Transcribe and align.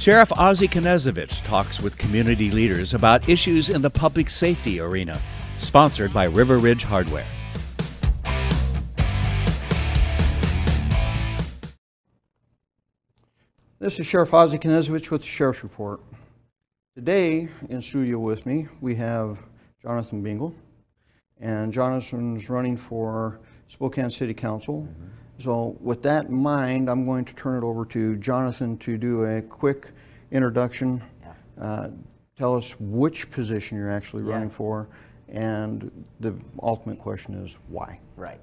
Sheriff 0.00 0.32
Ozzie 0.32 0.66
Knezovich 0.66 1.44
talks 1.44 1.78
with 1.78 1.98
community 1.98 2.50
leaders 2.50 2.94
about 2.94 3.28
issues 3.28 3.68
in 3.68 3.82
the 3.82 3.90
public 3.90 4.30
safety 4.30 4.80
arena. 4.80 5.20
Sponsored 5.58 6.14
by 6.14 6.24
River 6.24 6.56
Ridge 6.56 6.84
Hardware. 6.84 7.26
This 13.78 14.00
is 14.00 14.06
Sheriff 14.06 14.32
Ozzie 14.32 14.56
Knezovich 14.56 15.10
with 15.10 15.20
the 15.20 15.26
Sheriff's 15.26 15.62
Report. 15.62 16.00
Today 16.94 17.50
in 17.68 17.82
studio 17.82 18.18
with 18.20 18.46
me 18.46 18.68
we 18.80 18.94
have 18.94 19.36
Jonathan 19.82 20.22
Bingle, 20.22 20.54
and 21.42 21.74
Jonathan's 21.74 22.48
running 22.48 22.78
for 22.78 23.38
Spokane 23.68 24.10
City 24.10 24.32
Council. 24.32 24.88
Mm-hmm. 24.88 25.19
So 25.40 25.76
with 25.80 26.02
that 26.02 26.26
in 26.26 26.34
mind, 26.34 26.90
I'm 26.90 27.06
going 27.06 27.24
to 27.24 27.34
turn 27.34 27.62
it 27.62 27.66
over 27.66 27.84
to 27.86 28.16
Jonathan 28.16 28.76
to 28.78 28.98
do 28.98 29.24
a 29.24 29.40
quick 29.42 29.90
introduction. 30.30 31.02
Uh, 31.60 31.88
Tell 32.38 32.56
us 32.56 32.74
which 32.80 33.30
position 33.30 33.76
you're 33.76 33.90
actually 33.90 34.22
Yeah. 34.22 34.32
running 34.32 34.48
for, 34.48 34.88
and 35.28 35.90
the 36.20 36.34
ultimate 36.62 36.98
question 36.98 37.34
is 37.34 37.58
why? 37.68 38.00
Right. 38.16 38.40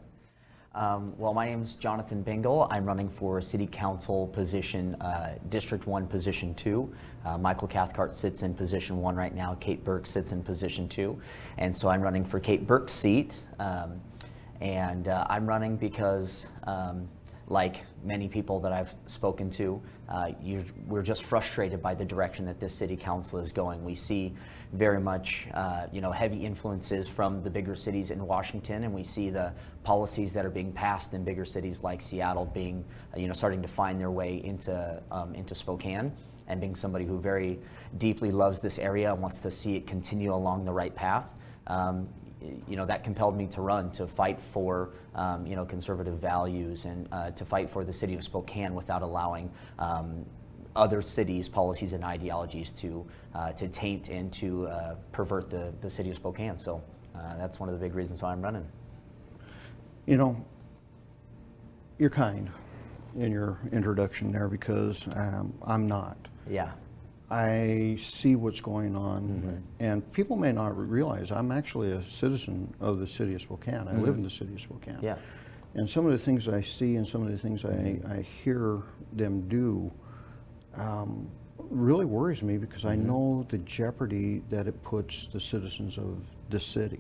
Um, 0.76 1.14
well, 1.18 1.34
my 1.34 1.48
name 1.48 1.64
is 1.64 1.74
Jonathan 1.74 2.22
Bingle. 2.22 2.68
I'm 2.70 2.86
running 2.86 3.10
for 3.10 3.42
City 3.42 3.66
Council 3.66 4.28
position, 4.28 4.94
uh, 5.02 5.40
District 5.50 5.88
1, 5.88 6.06
Position 6.06 6.54
2. 6.54 6.94
Uh, 7.26 7.40
Michael 7.40 7.68
Cathcart 7.68 8.16
sits 8.16 8.44
in 8.44 8.54
Position 8.54 9.02
1 9.02 9.16
right 9.16 9.34
now. 9.34 9.58
Kate 9.60 9.84
Burke 9.84 10.06
sits 10.06 10.32
in 10.32 10.44
Position 10.44 10.88
2. 10.88 11.20
And 11.58 11.76
so 11.76 11.90
I'm 11.90 12.02
running 12.02 12.24
for 12.24 12.40
Kate 12.40 12.68
Burke's 12.68 12.94
seat. 12.94 13.42
Um, 13.58 14.00
and 14.62 15.08
uh, 15.08 15.26
I'm 15.30 15.48
running 15.48 15.78
because, 15.78 16.48
um, 16.66 17.08
like 17.50 17.84
many 18.04 18.28
people 18.28 18.60
that 18.60 18.74
I've 18.74 18.94
spoken 19.06 19.50
to, 19.52 19.82
uh, 20.10 20.32
you, 20.42 20.66
we're 20.86 21.02
just 21.02 21.24
frustrated 21.24 21.82
by 21.82 21.94
the 21.94 22.04
direction 22.04 22.46
that 22.46 22.60
this 22.60 22.74
city 22.74 22.98
council 22.98 23.40
is 23.40 23.54
going. 23.54 23.86
We 23.86 23.96
see 23.96 24.34
very 24.74 25.00
much, 25.00 25.48
uh, 25.54 25.88
you 25.94 26.02
know, 26.02 26.12
heavy 26.12 26.46
influences 26.46 27.08
from 27.08 27.42
the 27.44 27.50
bigger 27.50 27.76
cities 27.76 28.12
in 28.12 28.26
Washington, 28.26 28.84
and 28.84 28.94
we 28.94 29.04
see 29.04 29.30
the 29.30 29.54
policies 29.84 30.34
that 30.34 30.46
are 30.46 30.50
being 30.50 30.74
passed 30.74 31.14
in 31.14 31.24
bigger 31.24 31.46
cities 31.46 31.84
like 31.84 32.02
Seattle 32.02 32.46
being, 32.46 32.84
uh, 33.16 33.20
you 33.20 33.28
know, 33.28 33.34
starting 33.34 33.62
to 33.62 33.68
find 33.68 34.00
their 34.00 34.12
way 34.12 34.42
into 34.44 35.02
um, 35.12 35.34
into 35.34 35.56
Spokane. 35.56 36.12
And 36.50 36.62
being 36.62 36.76
somebody 36.76 37.06
who 37.06 37.20
very 37.20 37.60
deeply 37.98 38.32
loves 38.32 38.60
this 38.60 38.80
area 38.80 39.12
and 39.12 39.22
wants 39.22 39.40
to 39.42 39.52
see 39.52 39.76
it 39.76 39.86
continue 39.86 40.34
along 40.34 40.64
the 40.64 40.72
right 40.72 40.96
path, 40.96 41.34
um, 41.68 42.08
you 42.42 42.76
know, 42.76 42.86
that 42.86 43.04
compelled 43.04 43.36
me 43.36 43.48
to 43.48 43.62
run, 43.62 43.92
to 43.92 44.08
fight 44.08 44.40
for, 44.42 44.92
um, 45.16 45.46
you 45.48 45.56
know, 45.56 45.66
conservative 45.66 46.20
values 46.20 46.86
and 46.86 47.08
uh, 47.12 47.32
to 47.32 47.46
fight 47.46 47.70
for 47.70 47.84
the 47.84 47.94
city 47.94 48.14
of 48.14 48.24
Spokane 48.24 48.76
without 48.76 49.02
allowing 49.02 49.52
um, 49.80 50.26
other 50.76 51.02
cities' 51.02 51.50
policies 51.50 51.94
and 51.94 52.04
ideologies 52.04 52.70
to, 52.70 53.06
uh, 53.34 53.52
to 53.54 53.68
taint 53.68 54.10
and 54.10 54.32
to 54.34 54.68
uh, 54.68 54.96
pervert 55.12 55.50
the, 55.50 55.74
the 55.82 55.90
city 55.90 56.10
of 56.10 56.16
Spokane. 56.16 56.58
So 56.58 56.82
uh, 57.16 57.38
that's 57.38 57.60
one 57.60 57.70
of 57.70 57.74
the 57.74 57.84
big 57.84 57.96
reasons 57.96 58.22
why 58.22 58.32
I'm 58.32 58.42
running. 58.42 58.68
You 60.06 60.18
know, 60.18 60.46
you're 61.98 62.12
kind 62.12 62.50
in 63.18 63.32
your 63.32 63.58
introduction 63.72 64.32
there 64.32 64.48
because 64.48 65.08
um, 65.16 65.54
I'm 65.66 65.88
not. 65.88 66.18
Yeah. 66.48 66.72
I 67.30 67.98
see 68.00 68.36
what's 68.36 68.62
going 68.62 68.96
on, 68.96 69.62
and 69.80 70.12
people 70.14 70.38
may 70.38 70.54
not 70.54 70.78
realize 70.78 71.30
I'm 71.30 71.52
actually 71.52 71.92
a 71.92 72.02
citizen 72.04 72.74
of 72.80 73.00
the 73.00 73.08
city 73.08 73.36
of 73.36 73.42
Spokane. 73.42 73.88
I 73.88 73.98
live 73.98 74.16
in 74.16 74.24
the 74.24 74.30
city 74.30 74.54
of 74.54 74.62
Spokane. 74.62 75.00
Yeah. 75.02 75.18
And 75.74 75.90
some 75.90 76.06
of 76.06 76.14
the 76.14 76.18
things 76.18 76.48
I 76.48 76.62
see 76.62 76.96
and 76.96 77.06
some 77.06 77.22
of 77.24 77.32
the 77.32 77.38
things 77.38 77.66
I, 77.66 78.00
I 78.10 78.22
hear 78.22 78.82
them 79.12 79.48
do 79.50 79.92
um, 80.76 81.28
really 81.60 82.06
worries 82.06 82.42
me 82.42 82.58
because 82.58 82.86
I 82.86 82.96
know 82.96 83.46
the 83.50 83.58
jeopardy 83.60 84.42
that 84.50 84.68
it 84.68 84.82
puts 84.84 85.28
the 85.28 85.40
citizens 85.40 85.98
of 85.98 86.24
the 86.50 86.60
city. 86.60 87.00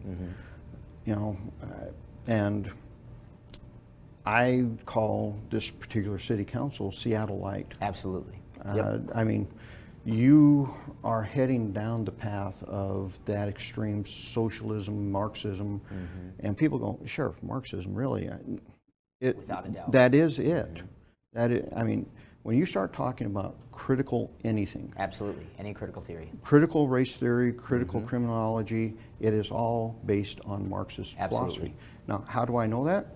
You 1.06 1.16
know, 1.16 1.38
uh, 1.63 1.91
and 2.28 2.69
I 4.25 4.66
call 4.85 5.40
this 5.50 5.69
particular 5.69 6.19
city 6.19 6.44
council 6.44 6.91
Seattle 6.91 7.40
Light. 7.40 7.73
Absolutely. 7.81 8.35
Uh, 8.66 8.97
I 9.16 9.23
mean, 9.23 9.47
you 10.07 10.73
are 11.03 11.22
heading 11.22 11.73
down 11.73 12.06
the 12.06 12.12
path 12.12 12.63
of 12.63 13.19
that 13.25 13.50
extreme 13.50 14.06
socialism, 14.06 15.12
Marxism, 15.12 15.81
and 16.40 16.57
people 16.57 16.79
go, 16.79 16.97
sure, 17.06 17.35
Marxism, 17.41 17.94
really? 17.94 18.29
It, 19.19 19.35
Without 19.35 19.66
a 19.66 19.69
doubt. 19.69 19.91
That 19.91 20.16
is 20.16 20.40
it. 20.40 20.81
That 21.34 21.51
is, 21.51 21.69
I 21.75 21.84
mean, 21.84 22.09
when 22.44 22.57
you 22.57 22.66
start 22.66 22.94
talking 22.94 23.28
about 23.28 23.57
critical 23.73 24.31
anything, 24.46 24.94
Absolutely. 24.97 25.46
Any 25.59 25.73
critical 25.73 26.01
theory. 26.01 26.31
critical 26.41 26.88
race 26.88 27.17
theory, 27.17 27.51
critical 27.51 28.00
Mm-hmm. 28.00 28.07
criminology, 28.07 28.94
it 29.19 29.34
is 29.34 29.51
all 29.51 30.00
based 30.06 30.40
on 30.46 30.69
Marxist 30.69 31.17
philosophy. 31.28 31.73
Now, 32.07 32.23
how 32.29 32.46
do 32.46 32.56
I 32.56 32.66
know 32.66 32.85
that? 32.85 33.07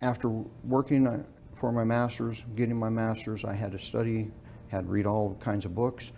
After 0.00 0.28
working 0.62 1.08
uh, 1.08 1.24
for 1.56 1.72
my 1.72 1.82
master's, 1.82 2.44
getting 2.54 2.76
my 2.76 2.88
master's, 2.88 3.44
I 3.44 3.54
had 3.54 3.72
to 3.72 3.78
study, 3.80 4.30
had 4.68 4.88
read 4.88 5.06
all 5.06 5.36
kinds 5.40 5.64
of 5.64 5.74
books, 5.74 6.12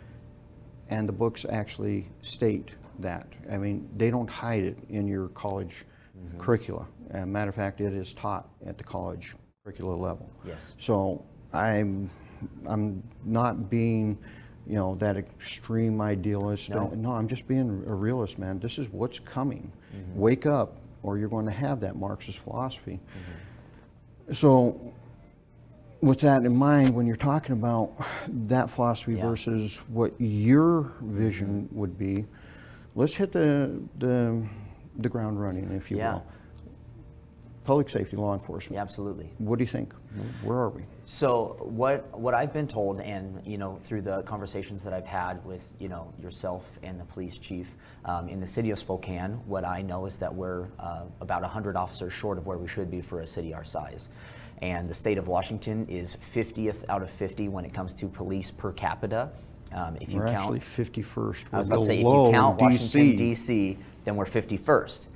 and 0.89 1.09
the 1.09 1.13
books 1.13 1.45
actually 1.49 2.09
state 2.23 2.71
that. 2.99 3.27
I 3.51 3.57
mean, 3.59 3.89
they 3.97 4.11
don't 4.11 4.29
hide 4.29 4.65
it 4.65 4.77
in 4.89 5.07
your 5.09 5.29
college 5.29 5.85
Mm-hmm. 6.19 6.41
curricula. 6.41 6.87
As 7.13 7.23
a 7.23 7.27
matter 7.27 7.49
of 7.49 7.55
fact, 7.55 7.81
it 7.81 7.95
is 7.95 8.13
taught 8.13 8.47
at 8.67 8.77
the 8.77 8.85
college 8.85 9.35
curricula 9.65 9.95
level. 9.95 10.29
Yes. 10.45 10.59
So 10.77 11.25
I'm, 11.55 12.11
I'm 12.67 13.03
not 13.25 13.71
being, 13.71 14.19
you 14.67 14.75
know, 14.75 14.97
that 14.97 15.17
extreme 15.17 15.99
idealist. 16.03 16.69
No. 16.69 16.89
No, 16.89 17.13
I'm 17.13 17.27
just 17.27 17.49
being 17.49 17.85
a 17.87 17.95
realist, 17.95 18.39
man. 18.39 18.59
This 18.59 18.77
is 18.77 18.91
what's 18.91 19.19
coming. 19.19 19.73
Wake 20.15 20.45
up, 20.45 20.77
or 21.03 21.17
you're 21.17 21.29
going 21.31 21.47
to 21.47 21.53
have 21.53 21.81
that 21.81 21.97
Marxist 21.97 22.41
philosophy. 22.41 23.01
So, 24.33 24.93
with 26.01 26.21
that 26.21 26.45
in 26.45 26.57
mind, 26.57 26.95
when 26.95 27.07
you're 27.07 27.17
talking 27.17 27.53
about 27.53 27.93
that 28.49 28.71
philosophy 28.71 29.15
Yeah. 29.15 29.29
versus 29.29 29.77
what 29.89 30.13
your 30.19 30.93
vision 31.03 31.69
would 31.73 31.99
be, 31.99 32.27
let's 32.95 33.15
hit 33.15 33.33
the 33.33 33.81
the, 33.99 34.43
the 34.99 35.09
ground 35.09 35.41
running, 35.41 35.71
if 35.73 35.91
you 35.91 35.99
Yeah. 35.99 36.15
will. 36.15 36.23
Public 37.65 37.91
safety, 37.91 38.17
law 38.17 38.33
enforcement. 38.33 38.75
Yeah, 38.77 38.83
absolutely. 38.83 39.31
What 39.39 39.59
do 39.59 39.63
you 39.63 39.69
think? 39.71 39.95
Where 40.43 40.57
are 40.57 40.71
we? 40.71 40.83
So 41.05 41.57
what 41.61 42.19
what 42.19 42.35
I've 42.35 42.53
been 42.53 42.67
told, 42.67 43.01
and 43.01 43.47
you 43.47 43.59
know, 43.59 43.79
through 43.85 44.03
the 44.03 44.23
conversations 44.23 44.83
that 44.83 44.93
I've 44.93 45.07
had 45.07 45.45
with 45.45 45.69
you 45.79 45.89
know 45.89 46.13
yourself 46.21 46.79
and 46.83 46.99
the 46.99 47.05
police 47.05 47.39
chief 47.39 47.69
um, 48.07 48.29
in 48.29 48.41
the 48.41 48.47
city 48.47 48.71
of 48.71 48.79
Spokane, 48.79 49.33
what 49.47 49.65
I 49.65 49.83
know 49.83 50.07
is 50.07 50.17
that 50.17 50.35
we're 50.35 50.69
uh, 50.81 51.05
about 51.21 51.43
100 51.43 51.77
officers 51.77 52.13
short 52.13 52.39
of 52.39 52.47
where 52.47 52.59
we 52.59 52.67
should 52.67 52.91
be 52.91 53.03
for 53.03 53.21
a 53.21 53.27
city 53.27 53.53
our 53.55 53.63
size, 53.65 54.09
and 54.63 54.89
the 54.89 54.95
state 54.95 55.19
of 55.19 55.29
Washington 55.29 55.87
is 55.89 56.17
50th 56.35 56.85
out 56.89 57.03
of 57.03 57.11
50 57.11 57.49
when 57.49 57.65
it 57.65 57.73
comes 57.73 57.93
to 57.95 58.07
police 58.07 58.51
per 58.51 58.73
capita. 58.73 59.31
Um, 59.73 59.97
if 60.01 60.11
you 60.13 60.19
We're 60.19 60.27
count, 60.27 60.57
actually 60.57 60.85
51st. 60.85 61.45
I 61.53 61.59
was 61.59 61.67
about 61.69 61.81
to 61.81 61.87
say, 61.87 61.99
if 61.99 62.05
you 62.05 62.29
count 62.33 62.61
Washington, 62.61 63.13
DC. 63.13 63.17
D.C., 63.17 63.79
then 64.05 64.17
we're 64.17 64.27
51st. 64.27 65.07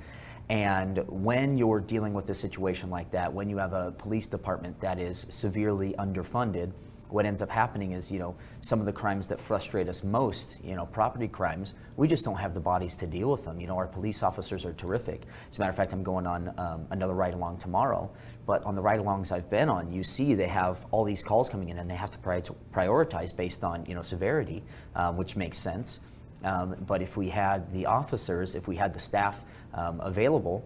And 0.49 1.03
when 1.07 1.57
you're 1.57 1.79
dealing 1.79 2.13
with 2.13 2.29
a 2.29 2.35
situation 2.35 2.89
like 2.89 3.11
that, 3.11 3.31
when 3.31 3.49
you 3.49 3.57
have 3.57 3.73
a 3.73 3.91
police 3.91 4.27
department 4.27 4.79
that 4.79 4.99
is 4.99 5.25
severely 5.29 5.93
underfunded, 5.97 6.71
what 7.09 7.25
ends 7.25 7.41
up 7.41 7.49
happening 7.49 7.91
is, 7.91 8.09
you 8.09 8.19
know, 8.19 8.35
some 8.61 8.79
of 8.79 8.85
the 8.85 8.93
crimes 8.93 9.27
that 9.27 9.39
frustrate 9.39 9.87
us 9.87 10.03
most, 10.03 10.57
you 10.63 10.75
know, 10.75 10.85
property 10.85 11.27
crimes, 11.27 11.73
we 11.97 12.07
just 12.07 12.25
don't 12.25 12.37
have 12.37 12.53
the 12.53 12.59
bodies 12.59 12.95
to 12.97 13.07
deal 13.07 13.29
with 13.29 13.45
them. 13.45 13.59
You 13.59 13.67
know, 13.67 13.77
our 13.77 13.87
police 13.87 14.23
officers 14.23 14.65
are 14.65 14.73
terrific. 14.73 15.21
As 15.49 15.57
a 15.57 15.59
matter 15.59 15.69
of 15.69 15.75
fact, 15.75 15.93
I'm 15.93 16.03
going 16.03 16.27
on 16.27 16.53
um, 16.57 16.87
another 16.89 17.13
ride 17.13 17.33
along 17.33 17.59
tomorrow. 17.59 18.09
But 18.45 18.63
on 18.63 18.75
the 18.75 18.81
ride 18.81 18.99
alongs 18.99 19.31
I've 19.31 19.49
been 19.49 19.69
on, 19.69 19.91
you 19.91 20.03
see 20.03 20.35
they 20.35 20.47
have 20.47 20.85
all 20.91 21.03
these 21.03 21.23
calls 21.23 21.49
coming 21.49 21.69
in 21.69 21.79
and 21.79 21.89
they 21.89 21.95
have 21.95 22.11
to 22.11 22.17
pri- 22.19 22.41
prioritize 22.73 23.35
based 23.35 23.63
on, 23.63 23.85
you 23.85 23.95
know, 23.95 24.01
severity, 24.01 24.63
um, 24.95 25.17
which 25.17 25.35
makes 25.35 25.57
sense. 25.57 25.99
Um, 26.43 26.75
but 26.85 27.01
if 27.01 27.17
we 27.17 27.29
had 27.29 27.71
the 27.73 27.87
officers, 27.87 28.55
if 28.55 28.67
we 28.67 28.75
had 28.75 28.93
the 28.93 28.99
staff 28.99 29.39
um, 29.73 29.99
available, 30.01 30.63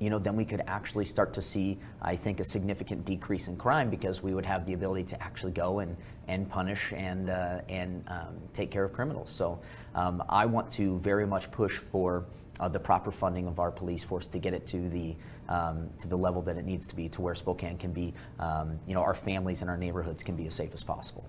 you 0.00 0.08
know, 0.08 0.18
then 0.18 0.34
we 0.34 0.46
could 0.46 0.62
actually 0.66 1.04
start 1.04 1.32
to 1.34 1.42
see, 1.42 1.78
I 2.00 2.16
think, 2.16 2.40
a 2.40 2.44
significant 2.44 3.04
decrease 3.04 3.48
in 3.48 3.56
crime 3.56 3.90
because 3.90 4.22
we 4.22 4.34
would 4.34 4.46
have 4.46 4.64
the 4.66 4.72
ability 4.72 5.04
to 5.04 5.22
actually 5.22 5.52
go 5.52 5.80
and, 5.80 5.94
and 6.26 6.48
punish 6.48 6.92
and, 6.96 7.28
uh, 7.28 7.60
and 7.68 8.02
um, 8.08 8.34
take 8.54 8.70
care 8.70 8.82
of 8.82 8.94
criminals. 8.94 9.30
So 9.30 9.60
um, 9.94 10.24
I 10.28 10.46
want 10.46 10.70
to 10.72 10.98
very 11.00 11.26
much 11.26 11.50
push 11.50 11.76
for 11.76 12.24
uh, 12.60 12.68
the 12.68 12.80
proper 12.80 13.10
funding 13.10 13.46
of 13.46 13.60
our 13.60 13.70
police 13.70 14.02
force 14.02 14.26
to 14.28 14.38
get 14.38 14.54
it 14.54 14.66
to 14.68 14.88
the, 14.88 15.14
um, 15.50 15.90
to 16.00 16.08
the 16.08 16.16
level 16.16 16.40
that 16.42 16.56
it 16.56 16.64
needs 16.64 16.86
to 16.86 16.96
be 16.96 17.08
to 17.10 17.20
where 17.20 17.34
Spokane 17.34 17.76
can 17.76 17.92
be, 17.92 18.14
um, 18.38 18.80
you 18.86 18.94
know, 18.94 19.02
our 19.02 19.14
families 19.14 19.60
and 19.60 19.68
our 19.68 19.76
neighborhoods 19.76 20.22
can 20.22 20.34
be 20.34 20.46
as 20.46 20.54
safe 20.54 20.70
as 20.72 20.82
possible. 20.82 21.24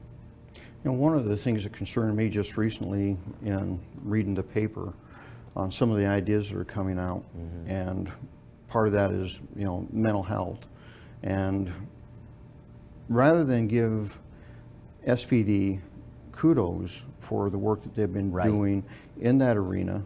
You 0.56 0.92
know, 0.92 0.94
one 0.94 1.14
of 1.14 1.26
the 1.26 1.38
things 1.38 1.64
that 1.64 1.74
concerned 1.74 2.16
me 2.16 2.30
just 2.30 2.58
recently 2.58 3.18
in 3.44 3.80
reading 4.04 4.34
the 4.34 4.44
paper 4.44 4.94
on 5.56 5.70
some 5.70 5.92
of 5.92 5.98
the 5.98 6.06
ideas 6.06 6.50
that 6.50 6.58
are 6.58 6.64
coming 6.64 6.98
out, 6.98 7.24
and 7.68 8.10
part 8.72 8.88
of 8.88 8.94
that 8.94 9.12
is, 9.12 9.42
you 9.56 9.66
know, 9.66 9.86
mental 9.92 10.24
health. 10.24 10.66
And 11.24 11.72
rather 13.10 13.44
than 13.44 13.68
give 13.68 14.18
SPD 15.06 15.80
kudos 16.32 17.02
for 17.20 17.50
the 17.50 17.58
work 17.58 17.84
that 17.84 17.94
they've 17.94 18.12
been 18.12 18.32
Right. 18.32 18.48
doing 18.48 18.84
in 19.20 19.38
that 19.40 19.58
arena. 19.58 20.04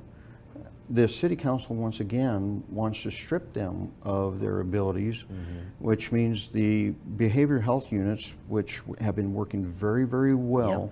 The 0.89 1.07
city 1.07 1.35
council, 1.35 1.75
once 1.75 1.99
again, 1.99 2.63
wants 2.71 3.03
to 3.03 3.11
strip 3.11 3.53
them 3.53 3.91
of 4.03 4.39
their 4.39 4.59
abilities, 4.61 5.23
Mm-hmm. 5.23 5.85
which 5.85 6.11
means 6.11 6.47
the 6.47 6.93
behavioral 7.17 7.61
health 7.61 7.91
units, 7.91 8.33
which 8.47 8.81
have 8.99 9.15
been 9.15 9.33
working 9.33 9.63
very, 9.65 10.05
very 10.05 10.33
well, 10.35 10.91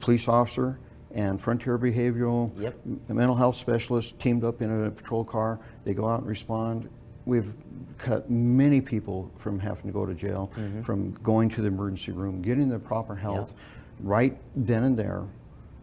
police 0.00 0.28
officer 0.28 0.78
and 1.14 1.40
frontier 1.40 1.78
behavioral, 1.78 2.50
Yep. 2.58 2.76
mental 3.08 3.34
health 3.34 3.56
specialist 3.56 4.18
teamed 4.20 4.44
up 4.44 4.60
in 4.62 4.84
a 4.86 4.90
patrol 4.90 5.24
car. 5.24 5.58
They 5.84 5.94
go 5.94 6.06
out 6.08 6.20
and 6.20 6.28
respond. 6.28 6.88
We've 7.28 7.52
cut 7.98 8.30
many 8.30 8.80
people 8.80 9.30
from 9.36 9.58
having 9.58 9.82
to 9.84 9.92
go 9.92 10.06
to 10.06 10.14
jail, 10.14 10.50
Mm-hmm. 10.56 10.80
from 10.82 11.12
going 11.22 11.50
to 11.50 11.60
the 11.60 11.68
emergency 11.68 12.10
room, 12.12 12.40
getting 12.40 12.68
the 12.70 12.78
proper 12.78 13.14
health 13.14 13.52
right 14.00 14.36
then 14.56 14.84
and 14.84 14.96
there. 14.98 15.24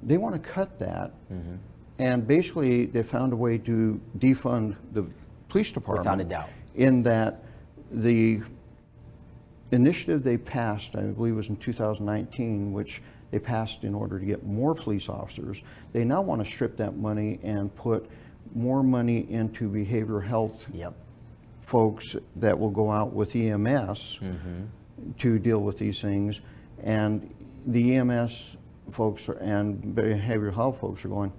They 0.01 0.17
want 0.17 0.33
to 0.33 0.49
cut 0.49 0.79
that. 0.79 1.11
Mm-hmm. 1.31 1.55
And 1.99 2.27
basically, 2.27 2.87
they 2.87 3.03
found 3.03 3.31
a 3.31 3.35
way 3.35 3.59
to 3.59 4.01
defund 4.17 4.75
the 4.93 5.05
police 5.47 5.71
department. 5.71 6.27
doubt. 6.29 6.49
In 6.73 7.03
that 7.03 7.43
the 7.91 8.41
initiative 9.71 10.23
they 10.23 10.37
passed, 10.37 10.95
I 10.95 11.01
believe 11.03 11.35
was 11.35 11.49
in 11.49 11.57
2019, 11.57 12.73
which 12.73 13.01
they 13.29 13.37
passed 13.39 13.83
in 13.83 13.93
order 13.93 14.19
to 14.19 14.25
get 14.25 14.43
more 14.45 14.73
police 14.73 15.09
officers. 15.09 15.61
They 15.93 16.03
now 16.03 16.21
want 16.21 16.43
to 16.43 16.49
strip 16.49 16.75
that 16.77 16.97
money 16.97 17.39
and 17.43 17.73
put 17.75 18.09
more 18.55 18.81
money 18.83 19.29
into 19.29 19.69
behavioral 19.69 20.23
health 20.25 20.67
Yep. 20.73 20.93
Folks 21.65 22.15
that 22.37 22.57
will 22.57 22.69
go 22.69 22.91
out 22.91 23.13
with 23.13 23.35
EMS 23.35 24.19
to 25.19 25.39
deal 25.39 25.59
with 25.59 25.77
these 25.77 25.99
things. 26.01 26.41
And 26.83 27.33
the 27.65 27.95
EMS 27.95 28.57
folks 28.91 29.27
are- 29.29 29.33
and 29.33 29.95
behavioral 29.95 30.53
health 30.53 30.79
folks 30.79 31.03
are 31.05 31.09
going, 31.09 31.31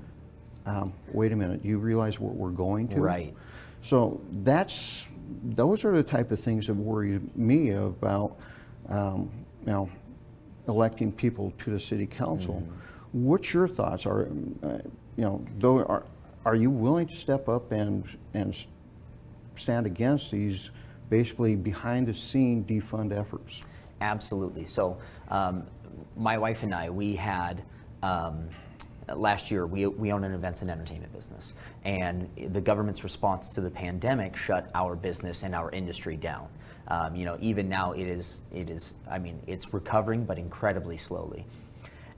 um, 0.67 0.93
wait 1.13 1.33
a 1.33 1.37
minute, 1.37 1.65
you 1.65 1.79
realize 1.79 2.19
what 2.19 2.35
we're 2.35 2.51
going 2.51 2.89
to? 2.89 3.01
Right. 3.01 3.35
So 3.83 4.21
that's, 4.43 5.07
those 5.45 5.85
are 5.85 5.95
the 5.95 6.03
type 6.03 6.33
of 6.33 6.41
things 6.41 6.67
that 6.67 6.75
worry 6.75 7.21
me 7.37 7.71
about, 7.71 8.37
um, 8.89 9.31
you 9.65 9.73
know, 9.73 9.89
electing 10.67 11.13
people 11.13 11.53
to 11.59 11.71
the 11.71 11.79
city 11.79 12.07
council. 12.07 12.65
What's 13.13 13.55
your 13.55 13.69
thoughts? 13.69 14.05
Are, 14.07 14.29
uh, 14.65 14.79
you 15.17 15.25
know, 15.25 15.45
though, 15.61 15.85
are, 15.85 16.05
are 16.45 16.57
you 16.57 16.71
willing 16.71 17.07
to 17.07 17.15
step 17.15 17.49
up 17.49 17.71
and, 17.71 18.05
and 18.35 18.55
stand 19.59 19.87
against 19.87 20.31
these 20.31 20.71
basically 21.09 21.57
behind-the-scene 21.57 22.65
defund 22.65 23.17
efforts? 23.17 23.63
Absolutely. 24.01 24.65
So, 24.65 24.99
um, 25.29 25.67
my 26.17 26.37
wife 26.37 26.63
and 26.63 26.75
I, 26.75 26.91
we 26.91 27.17
had 27.17 27.63
um, 28.03 28.49
last 29.15 29.51
year 29.51 29.67
we, 29.67 29.87
we 29.87 30.13
own 30.13 30.25
an 30.25 30.35
events 30.35 30.63
and 30.63 30.71
entertainment 30.71 31.13
business, 31.13 31.55
and 31.85 32.29
the 32.49 32.61
government's 32.61 33.05
response 33.05 33.49
to 33.51 33.61
the 33.61 33.71
pandemic 33.71 34.37
shut 34.37 34.71
our 34.75 34.97
business 34.97 35.43
and 35.43 35.55
our 35.55 35.71
industry 35.71 36.17
down. 36.17 36.49
Um, 36.89 37.17
you 37.17 37.25
know, 37.25 37.37
even 37.41 37.69
now 37.69 37.93
it 37.93 38.07
is 38.07 38.39
it 38.53 38.71
is 38.71 38.95
I 39.11 39.19
mean 39.19 39.41
it's 39.47 39.73
recovering, 39.73 40.25
but 40.25 40.39
incredibly 40.39 40.97
slowly. 40.97 41.45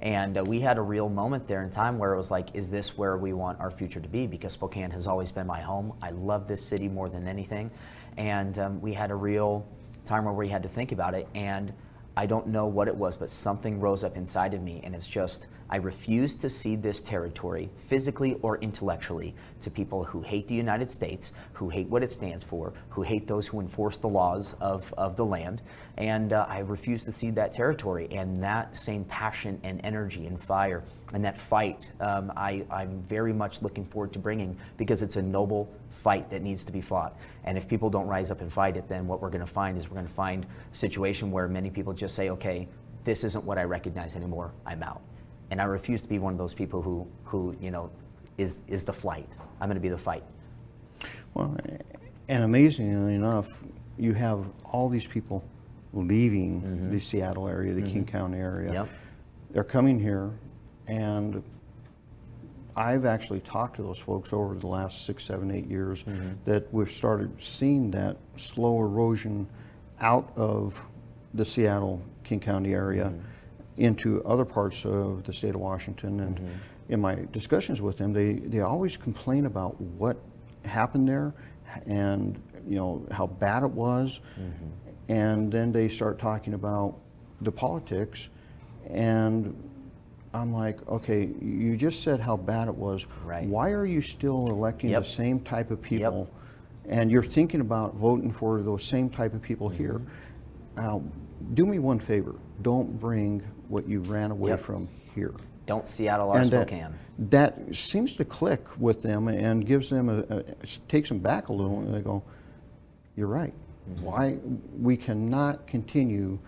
And 0.00 0.38
uh, 0.38 0.44
we 0.44 0.60
had 0.60 0.78
a 0.78 0.82
real 0.82 1.08
moment 1.08 1.46
there 1.46 1.62
in 1.62 1.70
time 1.70 1.98
where 1.98 2.14
it 2.14 2.16
was 2.16 2.30
like, 2.30 2.54
is 2.54 2.68
this 2.68 2.96
where 2.96 3.16
we 3.16 3.32
want 3.32 3.58
our 3.60 3.70
future 3.70 4.00
to 4.00 4.08
be? 4.08 4.26
Because 4.26 4.52
Spokane 4.52 4.90
has 4.92 5.06
always 5.06 5.32
been 5.32 5.46
my 5.46 5.60
home. 5.60 5.92
I 6.00 6.10
love 6.10 6.46
this 6.46 6.64
city 6.64 6.88
more 6.88 7.08
than 7.08 7.26
anything. 7.26 7.70
And 8.16 8.58
um, 8.58 8.80
we 8.80 8.94
had 8.94 9.10
a 9.10 9.14
real 9.14 9.66
time 10.06 10.24
where 10.24 10.34
we 10.34 10.48
had 10.48 10.62
to 10.62 10.68
think 10.68 10.92
about 10.92 11.14
it. 11.14 11.28
And 11.34 11.72
I 12.16 12.26
don't 12.26 12.46
know 12.48 12.66
what 12.66 12.86
it 12.88 12.94
was, 12.94 13.16
but 13.16 13.28
something 13.28 13.80
rose 13.80 14.04
up 14.04 14.16
inside 14.16 14.54
of 14.54 14.62
me. 14.62 14.80
And 14.84 14.94
it's 14.94 15.08
just, 15.08 15.46
I 15.70 15.76
refuse 15.76 16.34
to 16.36 16.48
cede 16.48 16.82
this 16.82 17.00
territory, 17.00 17.68
physically 17.76 18.38
or 18.42 18.58
intellectually, 18.58 19.34
to 19.60 19.70
people 19.70 20.02
who 20.02 20.22
hate 20.22 20.48
the 20.48 20.54
United 20.54 20.90
States, 20.90 21.32
who 21.52 21.68
hate 21.68 21.88
what 21.88 22.02
it 22.02 22.10
stands 22.10 22.42
for, 22.42 22.72
who 22.88 23.02
hate 23.02 23.26
those 23.26 23.46
who 23.46 23.60
enforce 23.60 23.98
the 23.98 24.08
laws 24.08 24.54
of, 24.60 24.92
of 24.96 25.16
the 25.16 25.24
land. 25.24 25.60
And 25.98 26.32
uh, 26.32 26.46
I 26.48 26.60
refuse 26.60 27.04
to 27.04 27.12
cede 27.12 27.34
that 27.34 27.52
territory. 27.52 28.08
And 28.10 28.42
that 28.42 28.76
same 28.76 29.04
passion 29.04 29.60
and 29.62 29.80
energy 29.84 30.26
and 30.26 30.40
fire 30.40 30.84
and 31.12 31.24
that 31.24 31.36
fight, 31.36 31.90
um, 32.00 32.32
I, 32.36 32.64
I'm 32.70 33.02
very 33.08 33.32
much 33.32 33.62
looking 33.62 33.84
forward 33.84 34.12
to 34.12 34.18
bringing 34.18 34.56
because 34.76 35.02
it's 35.02 35.16
a 35.16 35.22
noble 35.22 35.68
fight 35.90 36.30
that 36.30 36.42
needs 36.42 36.64
to 36.64 36.72
be 36.72 36.80
fought. 36.80 37.16
And 37.44 37.56
if 37.56 37.66
people 37.66 37.88
don't 37.90 38.06
rise 38.06 38.30
up 38.30 38.40
and 38.40 38.52
fight 38.52 38.76
it, 38.76 38.88
then 38.88 39.06
what 39.06 39.20
we're 39.20 39.30
going 39.30 39.44
to 39.44 39.52
find 39.52 39.78
is 39.78 39.88
we're 39.88 39.96
going 39.96 40.06
to 40.06 40.12
find 40.12 40.44
a 40.44 40.76
situation 40.76 41.30
where 41.30 41.48
many 41.48 41.70
people 41.70 41.92
just 41.92 42.14
say, 42.14 42.30
okay, 42.30 42.68
this 43.04 43.24
isn't 43.24 43.44
what 43.44 43.58
I 43.58 43.64
recognize 43.64 44.16
anymore, 44.16 44.52
I'm 44.66 44.82
out. 44.82 45.00
And 45.50 45.60
I 45.60 45.64
refuse 45.64 46.00
to 46.02 46.08
be 46.08 46.18
one 46.18 46.32
of 46.32 46.38
those 46.38 46.54
people 46.54 46.82
who, 46.82 47.06
who 47.24 47.56
you 47.60 47.70
know, 47.70 47.90
is, 48.36 48.62
is 48.68 48.84
the 48.84 48.92
flight. 48.92 49.28
I'm 49.60 49.68
going 49.68 49.76
to 49.76 49.80
be 49.80 49.88
the 49.88 49.98
fight. 49.98 50.24
Well, 51.34 51.56
and 52.28 52.44
amazingly 52.44 53.14
enough, 53.14 53.48
you 53.98 54.14
have 54.14 54.46
all 54.64 54.88
these 54.88 55.06
people 55.06 55.44
leaving 55.92 56.62
mm-hmm. 56.62 56.90
the 56.90 57.00
Seattle 57.00 57.48
area, 57.48 57.72
the 57.74 57.82
King 57.82 58.04
mm-hmm. 58.04 58.16
County 58.16 58.38
area. 58.38 58.72
Yep. 58.72 58.88
They're 59.50 59.64
coming 59.64 59.98
here, 59.98 60.30
and 60.86 61.42
I've 62.76 63.06
actually 63.06 63.40
talked 63.40 63.76
to 63.76 63.82
those 63.82 63.98
folks 63.98 64.32
over 64.32 64.54
the 64.54 64.66
last 64.66 65.06
six, 65.06 65.24
seven, 65.24 65.50
eight 65.50 65.66
years 65.66 66.02
mm-hmm. 66.02 66.32
that 66.44 66.72
we've 66.72 66.90
started 66.90 67.30
seeing 67.42 67.90
that 67.92 68.16
slow 68.36 68.78
erosion 68.80 69.48
out 70.00 70.30
of 70.36 70.80
the 71.34 71.44
Seattle, 71.44 72.02
King 72.24 72.40
County 72.40 72.74
area 72.74 73.12
into 73.78 74.22
other 74.24 74.44
parts 74.44 74.84
of 74.84 75.24
the 75.24 75.32
state 75.32 75.54
of 75.54 75.60
Washington. 75.60 76.20
And 76.20 76.40
in 76.88 77.00
my 77.00 77.16
discussions 77.32 77.80
with 77.80 77.98
them, 77.98 78.12
they, 78.12 78.34
they 78.34 78.60
always 78.60 78.96
complain 78.96 79.46
about 79.46 79.80
what 79.80 80.16
happened 80.64 81.08
there 81.08 81.32
and, 81.86 82.40
you 82.66 82.76
know, 82.76 83.06
how 83.10 83.26
bad 83.26 83.62
it 83.62 83.70
was. 83.70 84.20
And 85.08 85.50
then 85.50 85.72
they 85.72 85.88
start 85.88 86.18
talking 86.18 86.54
about 86.54 86.96
the 87.40 87.52
politics. 87.52 88.28
And 88.90 89.54
I'm 90.34 90.52
like, 90.52 90.86
okay, 90.88 91.30
you 91.40 91.76
just 91.76 92.02
said 92.02 92.20
how 92.20 92.36
bad 92.36 92.68
it 92.68 92.74
was. 92.74 93.06
Right. 93.24 93.46
Why 93.46 93.70
are 93.70 93.86
you 93.86 94.02
still 94.02 94.48
electing 94.48 94.90
Yep. 94.90 95.02
the 95.02 95.08
same 95.08 95.40
type 95.40 95.70
of 95.70 95.80
people? 95.80 96.28
And 96.88 97.10
you're 97.10 97.22
thinking 97.22 97.60
about 97.60 97.94
voting 97.96 98.32
for 98.32 98.62
those 98.62 98.84
same 98.84 99.10
type 99.10 99.34
of 99.34 99.42
people 99.42 99.68
here. 99.68 100.00
Mm-hmm. 100.76 100.96
Uh, 100.96 101.00
do 101.54 101.66
me 101.66 101.78
one 101.78 101.98
favor. 101.98 102.34
Don't 102.62 102.98
bring 102.98 103.42
what 103.68 103.88
you 103.88 104.00
ran 104.00 104.30
away 104.30 104.50
Yep. 104.50 104.60
from 104.60 104.88
here. 105.14 105.34
Don't 105.66 105.86
Seattle 105.86 106.30
our 106.30 106.38
And 106.38 106.50
that, 106.50 106.68
that 107.30 107.74
seems 107.74 108.16
to 108.16 108.24
click 108.24 108.64
with 108.80 109.02
them 109.02 109.28
and 109.28 109.66
gives 109.66 109.90
them 109.90 110.08
a, 110.08 110.20
a 110.38 110.42
takes 110.88 111.08
them 111.10 111.18
back 111.18 111.48
a 111.48 111.52
little, 111.52 111.80
and 111.80 111.94
they 111.94 112.00
go, 112.00 112.22
"You're 113.16 113.26
right. 113.28 113.52
Mm-hmm. 113.90 114.04
Why 114.04 114.38
we 114.80 114.96
cannot 114.96 115.66
continue 115.66 116.38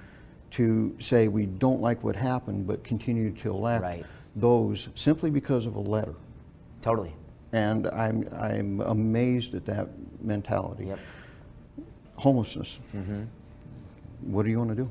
to 0.53 0.95
say 0.99 1.29
we 1.29 1.47
don't 1.47 1.81
like 1.81 2.03
what 2.03 2.17
happened, 2.17 2.67
but 2.67 2.83
continue 2.83 3.31
to 3.33 3.50
elect 3.50 3.83
Right. 3.83 4.07
those 4.37 4.89
simply 4.95 5.31
because 5.31 5.67
of 5.67 5.77
a 5.77 5.81
letter." 5.81 6.15
Totally. 6.81 7.12
And 7.53 7.89
I'm 7.89 8.27
I'm 8.33 8.81
amazed 8.81 9.55
at 9.55 9.67
that 9.67 9.89
mentality. 10.23 10.87
Yep. 10.87 10.99
Homelessness. 12.17 12.81
Mm-hmm. 12.95 13.25
What 14.33 14.45
do 14.45 14.50
you 14.50 14.59
want 14.59 14.71
to 14.71 14.77
do? 14.77 14.91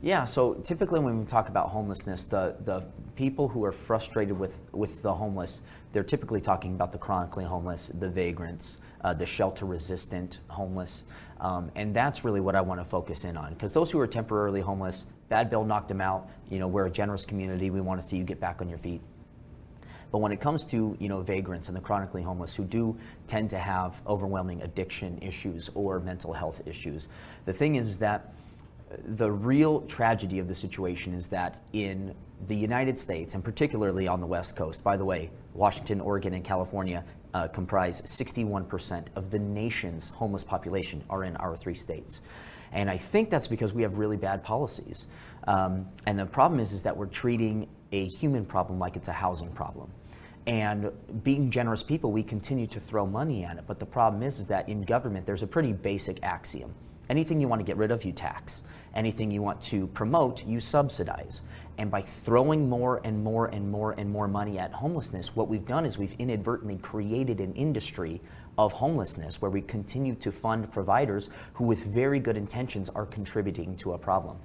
Yeah, 0.00 0.22
so 0.22 0.54
typically 0.54 1.00
when 1.00 1.18
we 1.18 1.24
talk 1.24 1.48
about 1.48 1.70
homelessness, 1.70 2.24
the, 2.24 2.54
the 2.64 2.86
people 3.16 3.48
who 3.48 3.64
are 3.64 3.72
frustrated 3.72 4.38
with, 4.38 4.60
with 4.70 5.02
the 5.02 5.12
homeless, 5.12 5.60
they're 5.92 6.04
typically 6.04 6.40
talking 6.40 6.74
about 6.74 6.92
the 6.92 6.98
chronically 6.98 7.44
homeless, 7.44 7.90
the 7.98 8.08
vagrants, 8.08 8.78
uh, 9.02 9.12
the 9.12 9.26
shelter 9.26 9.64
resistant 9.64 10.38
homeless. 10.46 11.02
Um, 11.40 11.72
and 11.74 11.92
that's 11.92 12.22
really 12.22 12.40
what 12.40 12.54
I 12.54 12.60
want 12.60 12.80
to 12.80 12.84
focus 12.84 13.24
in 13.24 13.36
on. 13.36 13.54
Because 13.54 13.72
those 13.72 13.90
who 13.90 13.98
are 13.98 14.06
temporarily 14.06 14.60
homeless, 14.60 15.06
bad 15.28 15.50
bill 15.50 15.64
knocked 15.64 15.88
them 15.88 16.00
out. 16.00 16.30
You 16.48 16.60
know, 16.60 16.68
we're 16.68 16.86
a 16.86 16.90
generous 16.90 17.24
community. 17.24 17.70
We 17.70 17.80
want 17.80 18.00
to 18.00 18.06
see 18.06 18.16
you 18.16 18.24
get 18.24 18.38
back 18.38 18.60
on 18.60 18.68
your 18.68 18.78
feet. 18.78 19.00
But 20.12 20.18
when 20.18 20.32
it 20.32 20.40
comes 20.40 20.64
to 20.66 20.96
you 20.98 21.08
know 21.08 21.20
vagrants 21.20 21.68
and 21.68 21.76
the 21.76 21.80
chronically 21.80 22.22
homeless 22.22 22.54
who 22.54 22.64
do 22.64 22.96
tend 23.26 23.50
to 23.50 23.58
have 23.58 24.00
overwhelming 24.06 24.62
addiction 24.62 25.18
issues 25.20 25.68
or 25.74 26.00
mental 26.00 26.32
health 26.32 26.62
issues, 26.64 27.08
the 27.44 27.52
thing 27.52 27.74
is, 27.74 27.88
is 27.88 27.98
that 27.98 28.32
the 29.04 29.30
real 29.30 29.82
tragedy 29.82 30.38
of 30.38 30.48
the 30.48 30.54
situation 30.54 31.14
is 31.14 31.26
that 31.28 31.62
in 31.72 32.14
the 32.46 32.56
United 32.56 32.98
States, 32.98 33.34
and 33.34 33.42
particularly 33.44 34.06
on 34.06 34.20
the 34.20 34.26
West 34.26 34.56
Coast, 34.56 34.84
by 34.84 34.96
the 34.96 35.04
way, 35.04 35.30
Washington, 35.54 36.00
Oregon, 36.00 36.34
and 36.34 36.44
California 36.44 37.04
uh, 37.34 37.48
comprise 37.48 38.00
61% 38.02 39.06
of 39.16 39.30
the 39.30 39.38
nation's 39.38 40.08
homeless 40.08 40.44
population 40.44 41.02
are 41.10 41.24
in 41.24 41.36
our 41.36 41.56
three 41.56 41.74
states. 41.74 42.20
And 42.72 42.90
I 42.90 42.96
think 42.96 43.30
that's 43.30 43.48
because 43.48 43.72
we 43.72 43.82
have 43.82 43.98
really 43.98 44.16
bad 44.16 44.42
policies. 44.42 45.06
Um, 45.46 45.86
and 46.06 46.18
the 46.18 46.26
problem 46.26 46.60
is, 46.60 46.72
is 46.72 46.82
that 46.82 46.96
we're 46.96 47.06
treating 47.06 47.68
a 47.92 48.06
human 48.08 48.44
problem 48.44 48.78
like 48.78 48.96
it's 48.96 49.08
a 49.08 49.12
housing 49.12 49.50
problem. 49.52 49.90
And 50.46 50.90
being 51.24 51.50
generous 51.50 51.82
people, 51.82 52.10
we 52.12 52.22
continue 52.22 52.66
to 52.68 52.80
throw 52.80 53.06
money 53.06 53.44
at 53.44 53.58
it. 53.58 53.64
But 53.66 53.78
the 53.78 53.86
problem 53.86 54.22
is, 54.22 54.40
is 54.40 54.46
that 54.48 54.68
in 54.68 54.82
government, 54.82 55.26
there's 55.26 55.42
a 55.42 55.46
pretty 55.46 55.72
basic 55.72 56.22
axiom. 56.22 56.74
Anything 57.10 57.40
you 57.40 57.48
want 57.48 57.60
to 57.60 57.64
get 57.64 57.76
rid 57.76 57.90
of, 57.90 58.04
you 58.04 58.12
tax. 58.12 58.62
Anything 58.98 59.30
you 59.30 59.42
want 59.42 59.60
to 59.62 59.86
promote, 59.86 60.44
you 60.44 60.58
subsidize. 60.58 61.42
And 61.78 61.88
by 61.88 62.02
throwing 62.02 62.68
more 62.68 63.00
and 63.04 63.22
more 63.22 63.46
and 63.46 63.70
more 63.70 63.92
and 63.92 64.10
more 64.10 64.26
money 64.26 64.58
at 64.58 64.72
homelessness, 64.72 65.36
what 65.36 65.46
we've 65.46 65.64
done 65.64 65.86
is 65.86 65.96
we've 65.96 66.16
inadvertently 66.18 66.78
created 66.78 67.38
an 67.38 67.54
industry 67.54 68.20
of 68.58 68.72
homelessness 68.72 69.40
where 69.40 69.52
we 69.52 69.60
continue 69.60 70.16
to 70.16 70.32
fund 70.32 70.72
providers 70.72 71.30
who, 71.52 71.62
with 71.62 71.84
very 71.84 72.18
good 72.18 72.36
intentions, 72.36 72.88
are 72.88 73.06
contributing 73.06 73.76
to 73.76 73.92
a 73.92 73.98
problem. 73.98 74.36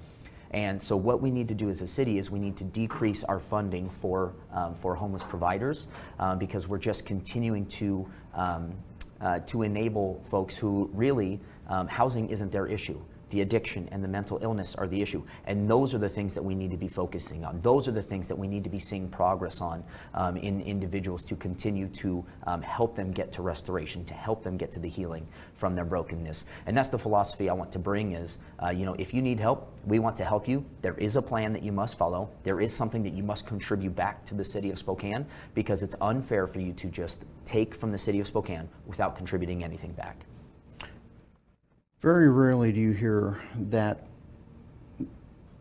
And 0.51 0.79
so, 0.79 0.95
what 0.95 1.19
we 1.19 1.31
need 1.31 1.47
to 1.47 1.55
do 1.55 1.71
as 1.71 1.81
a 1.81 1.87
city 1.87 2.19
is 2.19 2.29
we 2.29 2.37
need 2.37 2.55
to 2.57 2.63
decrease 2.63 3.23
our 3.23 3.39
funding 3.39 3.89
for, 3.89 4.35
um, 4.51 4.75
for 4.75 4.93
homeless 4.93 5.23
providers 5.23 5.87
uh, 6.19 6.35
because 6.35 6.67
we're 6.67 6.77
just 6.77 7.07
continuing 7.07 7.65
to, 7.81 8.07
um, 8.35 8.75
uh, 9.19 9.39
to 9.47 9.63
enable 9.63 10.23
folks 10.29 10.55
who 10.55 10.91
really 10.93 11.41
um, 11.69 11.87
housing 11.87 12.29
isn't 12.29 12.51
their 12.51 12.67
issue 12.67 13.01
the 13.33 13.41
addiction 13.41 13.89
and 13.91 14.03
the 14.03 14.07
mental 14.07 14.39
illness 14.43 14.75
are 14.75 14.87
the 14.87 15.01
issue. 15.01 15.23
And 15.45 15.67
those 15.67 15.93
are 15.95 15.97
the 15.97 16.07
things 16.07 16.33
that 16.35 16.43
we 16.43 16.53
need 16.53 16.69
to 16.69 16.77
be 16.77 16.87
focusing 16.87 17.43
on. 17.43 17.59
Those 17.61 17.87
are 17.87 17.91
the 17.91 18.01
things 18.01 18.27
that 18.27 18.37
we 18.37 18.47
need 18.47 18.63
to 18.63 18.69
be 18.69 18.79
seeing 18.79 19.09
progress 19.09 19.59
on 19.59 19.83
um, 20.13 20.37
in 20.37 20.61
individuals 20.61 21.23
to 21.25 21.35
continue 21.35 21.87
to 21.87 22.23
um, 22.45 22.61
help 22.61 22.95
them 22.95 23.11
get 23.11 23.31
to 23.33 23.41
restoration, 23.41 24.05
to 24.05 24.13
help 24.13 24.43
them 24.43 24.55
get 24.55 24.69
to 24.71 24.79
the 24.79 24.87
healing 24.87 25.27
from 25.55 25.73
their 25.73 25.83
brokenness. 25.83 26.45
And 26.67 26.77
that's 26.77 26.89
the 26.89 26.99
philosophy 26.99 27.49
I 27.49 27.53
want 27.53 27.71
to 27.71 27.79
bring 27.79 28.11
is, 28.11 28.37
uh, 28.63 28.69
you 28.69 28.85
know, 28.85 28.93
if 28.99 29.13
you 29.13 29.21
need 29.21 29.39
help, 29.39 29.73
we 29.85 29.97
want 29.97 30.15
to 30.17 30.25
help 30.25 30.47
you. 30.47 30.63
There 30.83 30.95
is 30.97 31.15
a 31.15 31.21
plan 31.21 31.53
that 31.53 31.63
you 31.63 31.71
must 31.71 31.97
follow. 31.97 32.29
There 32.43 32.61
is 32.61 32.71
something 32.71 33.01
that 33.01 33.13
you 33.13 33.23
must 33.23 33.47
contribute 33.47 33.95
back 33.95 34.25
to 34.25 34.35
the 34.35 34.45
city 34.45 34.69
of 34.69 34.77
Spokane 34.77 35.25
because 35.55 35.81
it's 35.81 35.95
unfair 36.01 36.45
for 36.45 36.59
you 36.59 36.71
to 36.73 36.87
just 36.87 37.25
take 37.45 37.73
from 37.73 37.89
the 37.89 37.97
city 37.97 38.19
of 38.19 38.27
Spokane 38.27 38.69
without 38.85 39.15
contributing 39.15 39.63
anything 39.63 39.91
back. 39.93 40.25
Very 42.03 42.27
rarely 42.29 42.73
do 42.73 42.81
you 42.81 42.91
hear 42.91 43.39
that, 43.69 44.05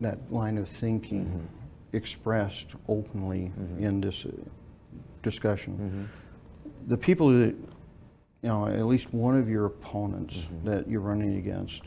that 0.01 0.19
line 0.31 0.57
of 0.57 0.67
thinking 0.67 1.25
Mm-hmm. 1.25 1.45
expressed 1.97 2.75
openly 2.89 3.53
in 3.79 4.01
this 4.01 4.25
uh, 4.25 4.29
discussion. 5.21 5.73
Mm-hmm. 5.77 6.89
The 6.89 6.97
people 6.97 7.29
that, 7.29 7.55
you 8.41 8.49
know, 8.49 8.67
at 8.67 8.85
least 8.85 9.13
one 9.13 9.37
of 9.37 9.47
your 9.49 9.67
opponents 9.67 10.35
Mm-hmm. 10.39 10.69
that 10.69 10.89
you're 10.89 10.99
running 10.99 11.37
against 11.37 11.83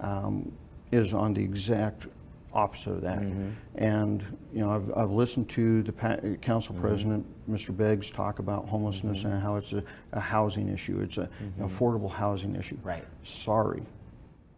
um, 0.00 0.50
is 0.90 1.12
on 1.12 1.34
the 1.34 1.42
exact 1.42 2.06
opposite 2.54 2.92
of 2.92 3.02
that. 3.02 3.18
Mm-hmm. 3.20 3.50
And, 3.74 4.24
you 4.54 4.60
know, 4.60 4.70
I've, 4.70 4.90
I've 4.96 5.10
listened 5.10 5.50
to 5.50 5.82
the 5.82 5.92
pa- 5.92 6.16
council 6.40 6.72
Mm-hmm. 6.74 6.82
president, 6.82 7.26
Mr. 7.50 7.76
Beggs, 7.76 8.10
talk 8.10 8.38
about 8.38 8.66
homelessness 8.66 9.24
and 9.24 9.34
how 9.42 9.56
it's 9.56 9.74
a, 9.74 9.82
a 10.12 10.20
housing 10.20 10.70
issue. 10.70 10.98
It's 11.02 11.18
a 11.18 11.28
an 11.58 11.68
affordable 11.68 12.10
housing 12.10 12.56
issue. 12.56 12.76
Mm-hmm. 12.76 12.88
Right. 12.88 13.04
Sorry. 13.22 13.82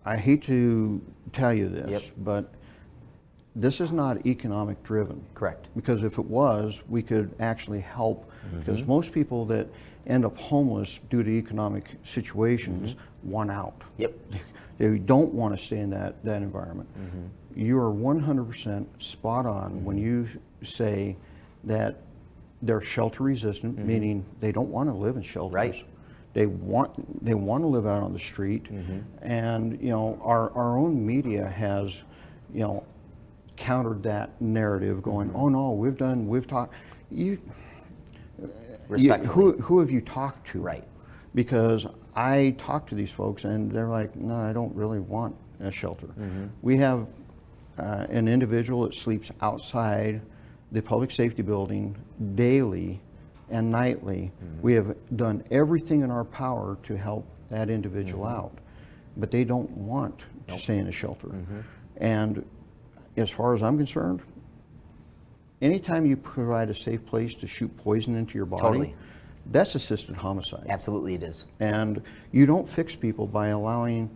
I 0.05 0.17
hate 0.17 0.43
to 0.45 1.01
tell 1.33 1.53
you 1.53 1.69
this, 1.69 1.91
Yep. 1.91 2.03
but 2.19 2.55
this 3.57 3.81
is 3.81 3.93
not 3.93 4.25
economic 4.27 4.83
driven. 4.83 5.23
Correct. 5.35 5.67
Because 5.75 6.03
if 6.03 6.19
it 6.19 6.25
was, 6.25 6.83
we 6.89 7.03
could 7.03 7.35
actually 7.41 7.81
help. 7.81 8.31
Mm-hmm. 8.47 8.61
Because 8.61 8.87
most 8.87 9.13
people 9.13 9.45
that 9.47 9.69
end 10.07 10.25
up 10.25 10.39
homeless 10.39 11.01
due 11.11 11.23
to 11.23 11.31
economic 11.31 11.85
situations 12.03 12.95
mm-hmm. 12.95 13.31
want 13.31 13.51
out. 13.51 13.83
Yep. 13.99 14.15
They 14.79 14.97
don't 14.97 15.35
want 15.35 15.55
to 15.55 15.63
stay 15.63 15.81
in 15.81 15.91
that, 15.91 16.25
that 16.25 16.41
environment. 16.41 16.89
Mm-hmm. 16.99 17.61
You 17.61 17.79
are 17.79 17.93
100% 17.93 18.87
spot 18.99 19.45
on 19.45 19.85
when 19.85 19.99
you 19.99 20.27
say 20.63 21.19
that 21.65 21.99
they're 22.63 22.81
shelter 22.81 23.25
resistant, 23.25 23.77
meaning 23.77 24.25
they 24.41 24.53
don't 24.53 24.71
want 24.71 24.89
to 24.89 24.95
live 24.95 25.17
in 25.17 25.23
shelters. 25.23 25.53
Right. 25.53 25.85
They 26.33 26.47
want 26.47 27.25
they 27.25 27.35
want 27.35 27.65
to 27.65 27.67
live 27.67 27.87
out 27.87 28.03
on 28.03 28.13
the 28.13 28.19
street, 28.19 28.69
and 29.23 29.81
you 29.81 29.89
know 29.89 30.19
our 30.23 30.51
our 30.53 30.79
own 30.79 31.05
media 31.05 31.47
has, 31.47 32.03
you 32.55 32.61
know, 32.61 32.85
countered 33.57 34.03
that 34.05 34.41
narrative, 34.41 35.03
going, 35.03 35.33
"Oh 35.35 35.49
no, 35.49 35.73
we've 35.73 35.99
done 35.99 36.29
we've 36.29 36.47
talked." 36.47 36.75
You, 37.11 37.41
you 38.97 39.13
who 39.15 39.53
who 39.59 39.81
have 39.81 39.91
you 39.91 40.01
talked 40.01 40.47
to? 40.49 40.61
Right. 40.61 40.85
Because 41.35 41.87
I 42.15 42.55
talk 42.59 42.87
to 42.89 42.95
these 42.95 43.11
folks, 43.11 43.45
and 43.45 43.71
they're 43.71 43.89
like, 43.89 44.15
"No, 44.15 44.37
I 44.37 44.53
don't 44.53 44.75
really 44.75 45.01
want 45.01 45.35
a 45.59 45.73
shelter." 45.73 46.07
Mm-hmm. 46.07 46.47
We 46.63 46.77
have 46.77 47.09
uh, 47.79 48.07
an 48.09 48.29
individual 48.29 48.83
that 48.85 48.95
sleeps 48.95 49.31
outside 49.41 50.21
the 50.73 50.81
public 50.83 51.11
safety 51.11 51.43
building 51.43 51.97
daily 52.37 53.01
and 53.51 53.71
nightly. 53.71 54.33
Mm-hmm. 54.43 54.63
We 54.63 54.75
have 54.75 54.97
done 55.17 55.45
everything 55.51 56.03
in 56.03 56.11
our 56.11 56.25
power 56.25 56.79
to 56.85 56.97
help 56.97 57.27
that 57.51 57.71
individual 57.71 58.25
Mm-hmm. 58.25 58.37
out, 58.45 58.59
but 59.17 59.31
they 59.31 59.45
don't 59.45 59.71
want 59.71 60.23
to 60.49 60.59
stay 60.59 60.79
in 60.79 60.87
a 60.87 60.93
shelter. 60.93 61.29
Mm-hmm. 61.29 61.61
And 61.97 62.45
as 63.17 63.31
far 63.31 63.55
as 63.55 63.63
I'm 63.63 63.77
concerned, 63.77 64.21
anytime 65.63 66.07
you 66.07 66.17
provide 66.17 66.71
a 66.71 66.75
safe 66.75 67.05
place 67.07 67.35
to 67.37 67.47
shoot 67.47 67.75
poison 67.79 68.17
into 68.17 68.37
your 68.37 68.47
body, 68.47 68.63
Totally. 68.63 68.95
that's 69.51 69.75
assisted 69.75 70.17
homicide. 70.17 70.67
Absolutely, 70.69 71.15
it 71.15 71.23
is. 71.23 71.45
And 71.61 72.03
you 72.33 72.47
don't 72.47 72.69
fix 72.69 72.95
people 72.95 73.27
by 73.27 73.49
allowing 73.49 74.11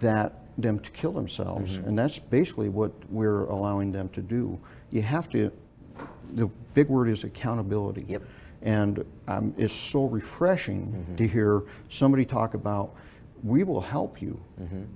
that 0.00 0.40
them 0.58 0.78
to 0.78 0.90
kill 0.92 1.12
themselves. 1.12 1.78
Mm-hmm. 1.78 1.88
And 1.88 1.98
that's 1.98 2.18
basically 2.18 2.68
what 2.68 2.92
we're 3.10 3.44
allowing 3.46 3.90
them 3.90 4.08
to 4.10 4.20
do. 4.22 4.58
You 4.92 5.02
have 5.02 5.28
to, 5.30 5.50
the 6.34 6.46
big 6.74 6.88
word 6.88 7.08
is 7.08 7.24
accountability. 7.24 8.04
Yep. 8.08 8.22
And 8.64 9.04
um, 9.28 9.54
it's 9.56 9.74
so 9.74 10.06
refreshing 10.06 10.86
Mm-hmm. 10.86 11.16
to 11.16 11.28
hear 11.28 11.62
somebody 11.88 12.24
talk 12.24 12.54
about, 12.54 12.94
we 13.42 13.62
will 13.62 13.80
help 13.80 14.20
you, 14.22 14.40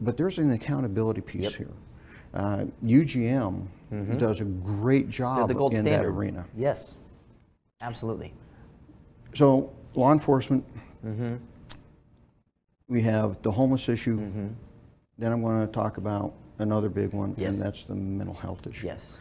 but 0.01 0.17
there's 0.17 0.39
an 0.39 0.53
accountability 0.53 1.21
piece 1.21 1.53
Mm-hmm. 1.53 1.63
Yep. 1.63 1.69
here. 1.69 1.71
Uh, 2.35 2.65
UGM 2.85 3.67
does 4.19 4.41
a 4.41 4.45
great 4.45 5.09
job 5.11 5.51
in 5.51 5.57
standard. 5.57 5.85
that 5.85 6.05
arena. 6.07 6.47
Yes. 6.57 6.95
Absolutely. 7.81 8.33
So 9.35 9.71
law 9.95 10.13
enforcement, 10.13 10.65
Mm-hmm. 11.07 11.37
we 12.89 13.03
have 13.03 13.41
the 13.43 13.51
homeless 13.51 13.89
issue. 13.89 14.17
Then 15.19 15.33
I'm 15.33 15.43
going 15.43 15.67
to 15.67 15.73
talk 15.73 15.97
about 15.99 16.33
another 16.59 16.89
big 16.89 17.13
one, 17.13 17.35
Yes. 17.37 17.55
and 17.55 17.63
that's 17.63 17.85
the 17.85 17.95
mental 17.95 18.35
health 18.35 18.67
issue. 18.67 18.87
Yes. 18.87 19.13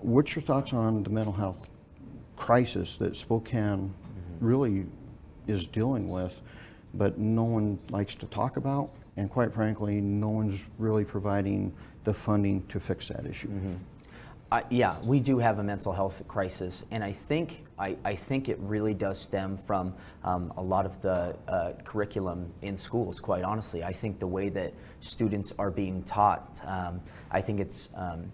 What's 0.00 0.34
your 0.34 0.42
thoughts 0.42 0.72
on 0.72 1.02
the 1.02 1.10
mental 1.10 1.32
health 1.32 1.68
crisis 2.36 2.96
that 2.96 3.16
Spokane 3.16 3.92
really 4.40 4.86
is 5.46 5.66
dealing 5.66 6.08
with, 6.08 6.40
but 6.94 7.18
no 7.18 7.44
one 7.44 7.78
likes 7.90 8.14
to 8.16 8.26
talk 8.26 8.56
about? 8.56 8.90
And 9.16 9.30
quite 9.30 9.52
frankly, 9.52 10.00
no 10.00 10.28
one's 10.28 10.60
really 10.78 11.04
providing 11.04 11.72
the 12.04 12.12
funding 12.12 12.66
to 12.68 12.80
fix 12.80 13.08
that 13.08 13.26
issue. 13.26 13.48
Uh, 14.52 14.60
yeah, 14.70 15.00
we 15.02 15.18
do 15.18 15.38
have 15.38 15.58
a 15.58 15.62
mental 15.62 15.92
health 15.92 16.22
crisis, 16.28 16.84
and 16.92 17.02
I 17.02 17.12
think 17.12 17.64
I, 17.76 17.96
I 18.04 18.14
think 18.14 18.48
it 18.48 18.58
really 18.60 18.94
does 18.94 19.18
stem 19.18 19.56
from 19.56 19.94
um, 20.22 20.52
a 20.56 20.62
lot 20.62 20.86
of 20.86 21.00
the 21.02 21.34
uh, 21.48 21.72
curriculum 21.82 22.52
in 22.62 22.76
schools. 22.76 23.18
Quite 23.18 23.42
honestly, 23.42 23.82
I 23.82 23.92
think 23.92 24.20
the 24.20 24.28
way 24.28 24.50
that 24.50 24.72
students 25.00 25.52
are 25.58 25.70
being 25.70 26.04
taught, 26.04 26.60
um, 26.66 27.00
I 27.32 27.40
think 27.40 27.58
it's 27.58 27.88
um, 27.96 28.30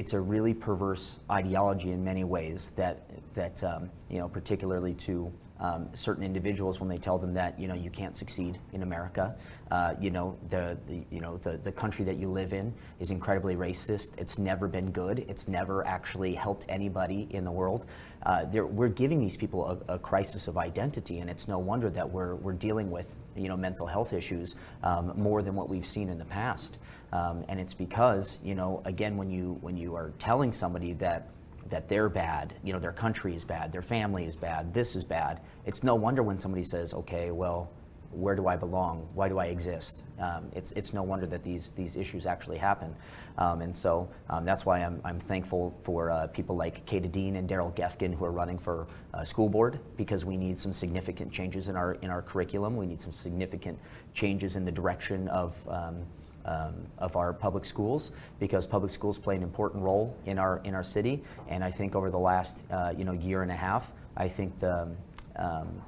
it's 0.00 0.14
a 0.14 0.20
really 0.20 0.54
perverse 0.54 1.18
ideology 1.30 1.90
in 1.90 2.02
many 2.02 2.24
ways 2.24 2.72
that 2.74 3.10
that 3.34 3.62
um, 3.62 3.90
you 4.08 4.18
know, 4.18 4.28
particularly 4.28 4.94
to 4.94 5.30
um, 5.58 5.90
certain 5.92 6.24
individuals 6.24 6.80
when 6.80 6.88
they 6.88 6.96
tell 6.96 7.18
them 7.18 7.34
that 7.34 7.60
you 7.60 7.68
know 7.68 7.74
you 7.74 7.90
can't 7.90 8.16
succeed 8.16 8.58
in 8.72 8.82
America. 8.82 9.36
Uh, 9.70 9.94
you 10.00 10.10
know 10.10 10.38
the, 10.48 10.78
the 10.88 11.04
you 11.10 11.20
know 11.20 11.36
the, 11.36 11.58
the 11.58 11.70
country 11.70 12.02
that 12.06 12.16
you 12.16 12.30
live 12.30 12.54
in 12.54 12.72
is 12.98 13.10
incredibly 13.10 13.56
racist. 13.56 14.12
It's 14.16 14.38
never 14.38 14.68
been 14.68 14.90
good. 14.90 15.26
It's 15.28 15.48
never 15.48 15.86
actually 15.86 16.34
helped 16.34 16.64
anybody 16.70 17.28
in 17.32 17.44
the 17.44 17.52
world. 17.52 17.84
Uh, 18.22 18.46
we're 18.50 18.88
giving 18.88 19.20
these 19.20 19.36
people 19.36 19.82
a, 19.86 19.96
a 19.96 19.98
crisis 19.98 20.48
of 20.48 20.56
identity, 20.56 21.18
and 21.18 21.28
it's 21.28 21.46
no 21.46 21.58
wonder 21.58 21.90
that 21.90 22.10
we're 22.10 22.36
we're 22.36 22.54
dealing 22.54 22.90
with 22.90 23.19
you 23.36 23.48
know 23.48 23.56
mental 23.56 23.86
health 23.86 24.12
issues 24.12 24.56
um, 24.82 25.12
more 25.16 25.42
than 25.42 25.54
what 25.54 25.68
we've 25.68 25.86
seen 25.86 26.08
in 26.08 26.18
the 26.18 26.24
past. 26.24 26.78
Um, 27.12 27.44
and 27.48 27.58
it's 27.58 27.74
because 27.74 28.38
you 28.42 28.54
know 28.54 28.82
again 28.84 29.16
when 29.16 29.30
you 29.30 29.58
when 29.60 29.76
you 29.76 29.94
are 29.94 30.12
telling 30.18 30.52
somebody 30.52 30.92
that 30.94 31.28
that 31.70 31.88
they're 31.88 32.08
bad, 32.08 32.54
you 32.64 32.72
know, 32.72 32.78
their 32.78 32.92
country 32.92 33.34
is 33.34 33.44
bad, 33.44 33.72
their 33.72 33.82
family 33.82 34.24
is 34.24 34.36
bad, 34.36 34.74
this 34.74 34.96
is 34.96 35.04
bad. 35.04 35.40
It's 35.64 35.82
no 35.82 35.94
wonder 35.94 36.22
when 36.22 36.38
somebody 36.38 36.64
says, 36.64 36.92
okay, 36.92 37.30
well, 37.30 37.70
where 38.12 38.34
do 38.34 38.46
I 38.46 38.56
belong? 38.56 39.08
Why 39.14 39.28
do 39.28 39.38
I 39.38 39.46
exist? 39.46 39.98
Um, 40.18 40.50
it's, 40.54 40.72
it's 40.72 40.92
no 40.92 41.02
wonder 41.02 41.26
that 41.26 41.42
these, 41.42 41.72
these 41.76 41.96
issues 41.96 42.26
actually 42.26 42.58
happen. 42.58 42.94
Um, 43.38 43.62
and 43.62 43.74
so 43.74 44.08
um, 44.28 44.44
that's 44.44 44.66
why 44.66 44.80
I'm, 44.80 45.00
I'm 45.04 45.18
thankful 45.18 45.74
for 45.82 46.10
uh, 46.10 46.26
people 46.26 46.56
like 46.56 46.84
Kata 46.86 47.08
Dean 47.08 47.36
and 47.36 47.48
Daryl 47.48 47.74
Geffken 47.74 48.14
who 48.14 48.24
are 48.24 48.32
running 48.32 48.58
for 48.58 48.86
uh, 49.14 49.24
school 49.24 49.48
board 49.48 49.78
because 49.96 50.24
we 50.24 50.36
need 50.36 50.58
some 50.58 50.72
significant 50.72 51.32
changes 51.32 51.68
in 51.68 51.76
our, 51.76 51.94
in 51.94 52.10
our 52.10 52.20
curriculum. 52.20 52.76
We 52.76 52.86
need 52.86 53.00
some 53.00 53.12
significant 53.12 53.78
changes 54.12 54.56
in 54.56 54.64
the 54.64 54.72
direction 54.72 55.28
of 55.28 55.56
um, 55.68 56.04
um, 56.46 56.74
of 56.98 57.16
our 57.16 57.32
public 57.32 57.64
schools 57.64 58.12
because 58.38 58.66
public 58.66 58.92
schools 58.92 59.18
play 59.18 59.36
an 59.36 59.42
important 59.42 59.82
role 59.82 60.16
in 60.24 60.38
our 60.38 60.60
in 60.64 60.74
our 60.74 60.84
city. 60.84 61.22
And 61.48 61.62
I 61.62 61.70
think 61.70 61.94
over 61.94 62.10
the 62.10 62.18
last 62.18 62.62
uh, 62.70 62.92
you 62.96 63.04
know 63.04 63.12
year 63.12 63.42
and 63.42 63.52
a 63.52 63.56
half, 63.56 63.92
I 64.16 64.28
think 64.28 64.58
the 64.58 64.88
um, 65.36 65.82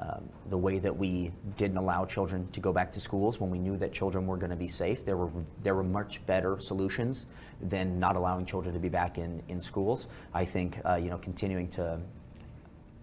um, 0.00 0.28
the 0.48 0.56
way 0.56 0.78
that 0.78 0.96
we 0.96 1.32
didn't 1.56 1.76
allow 1.76 2.04
children 2.04 2.48
to 2.52 2.60
go 2.60 2.72
back 2.72 2.92
to 2.92 3.00
schools 3.00 3.40
when 3.40 3.50
we 3.50 3.58
knew 3.58 3.76
that 3.76 3.92
children 3.92 4.26
were 4.26 4.36
going 4.36 4.50
to 4.50 4.56
be 4.56 4.68
safe. 4.68 5.04
There 5.04 5.16
were 5.16 5.30
there 5.62 5.74
were 5.74 5.82
much 5.82 6.24
better 6.26 6.58
solutions 6.60 7.26
than 7.60 7.98
not 7.98 8.14
allowing 8.14 8.46
children 8.46 8.74
to 8.74 8.80
be 8.80 8.88
back 8.88 9.18
in 9.18 9.42
in 9.48 9.60
schools. 9.60 10.08
I 10.32 10.44
think 10.44 10.78
uh, 10.84 10.94
you 10.96 11.10
know 11.10 11.18
continuing 11.18 11.68
to 11.70 12.00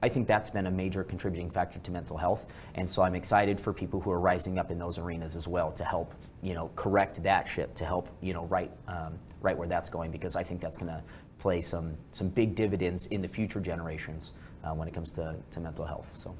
I 0.01 0.09
think 0.09 0.27
that's 0.27 0.49
been 0.49 0.67
a 0.67 0.71
major 0.71 1.03
contributing 1.03 1.49
factor 1.49 1.79
to 1.79 1.91
mental 1.91 2.17
health, 2.17 2.45
and 2.75 2.89
so 2.89 3.01
I'm 3.01 3.15
excited 3.15 3.59
for 3.59 3.73
people 3.73 3.99
who 3.99 4.11
are 4.11 4.19
rising 4.19 4.59
up 4.59 4.69
in 4.69 4.77
those 4.77 4.97
arenas 4.97 5.35
as 5.35 5.47
well 5.47 5.71
to 5.71 5.83
help, 5.83 6.13
you 6.43 6.53
know, 6.53 6.69
correct 6.75 7.23
that 7.23 7.47
ship, 7.47 7.73
to 7.75 7.85
help, 7.85 8.09
you 8.21 8.31
know, 8.31 8.45
right, 8.45 8.71
um, 8.87 9.17
right 9.41 9.57
where 9.57 9.67
that's 9.67 9.89
going, 9.89 10.11
because 10.11 10.35
I 10.35 10.43
think 10.43 10.61
that's 10.61 10.77
going 10.77 10.91
to 10.91 11.01
play 11.39 11.59
some 11.59 11.97
some 12.11 12.27
big 12.27 12.55
dividends 12.55 13.07
in 13.07 13.21
the 13.21 13.27
future 13.27 13.59
generations 13.59 14.33
uh, 14.63 14.73
when 14.73 14.87
it 14.87 14.93
comes 14.93 15.11
to, 15.13 15.35
to 15.51 15.59
mental 15.59 15.85
health. 15.85 16.07
So. 16.21 16.35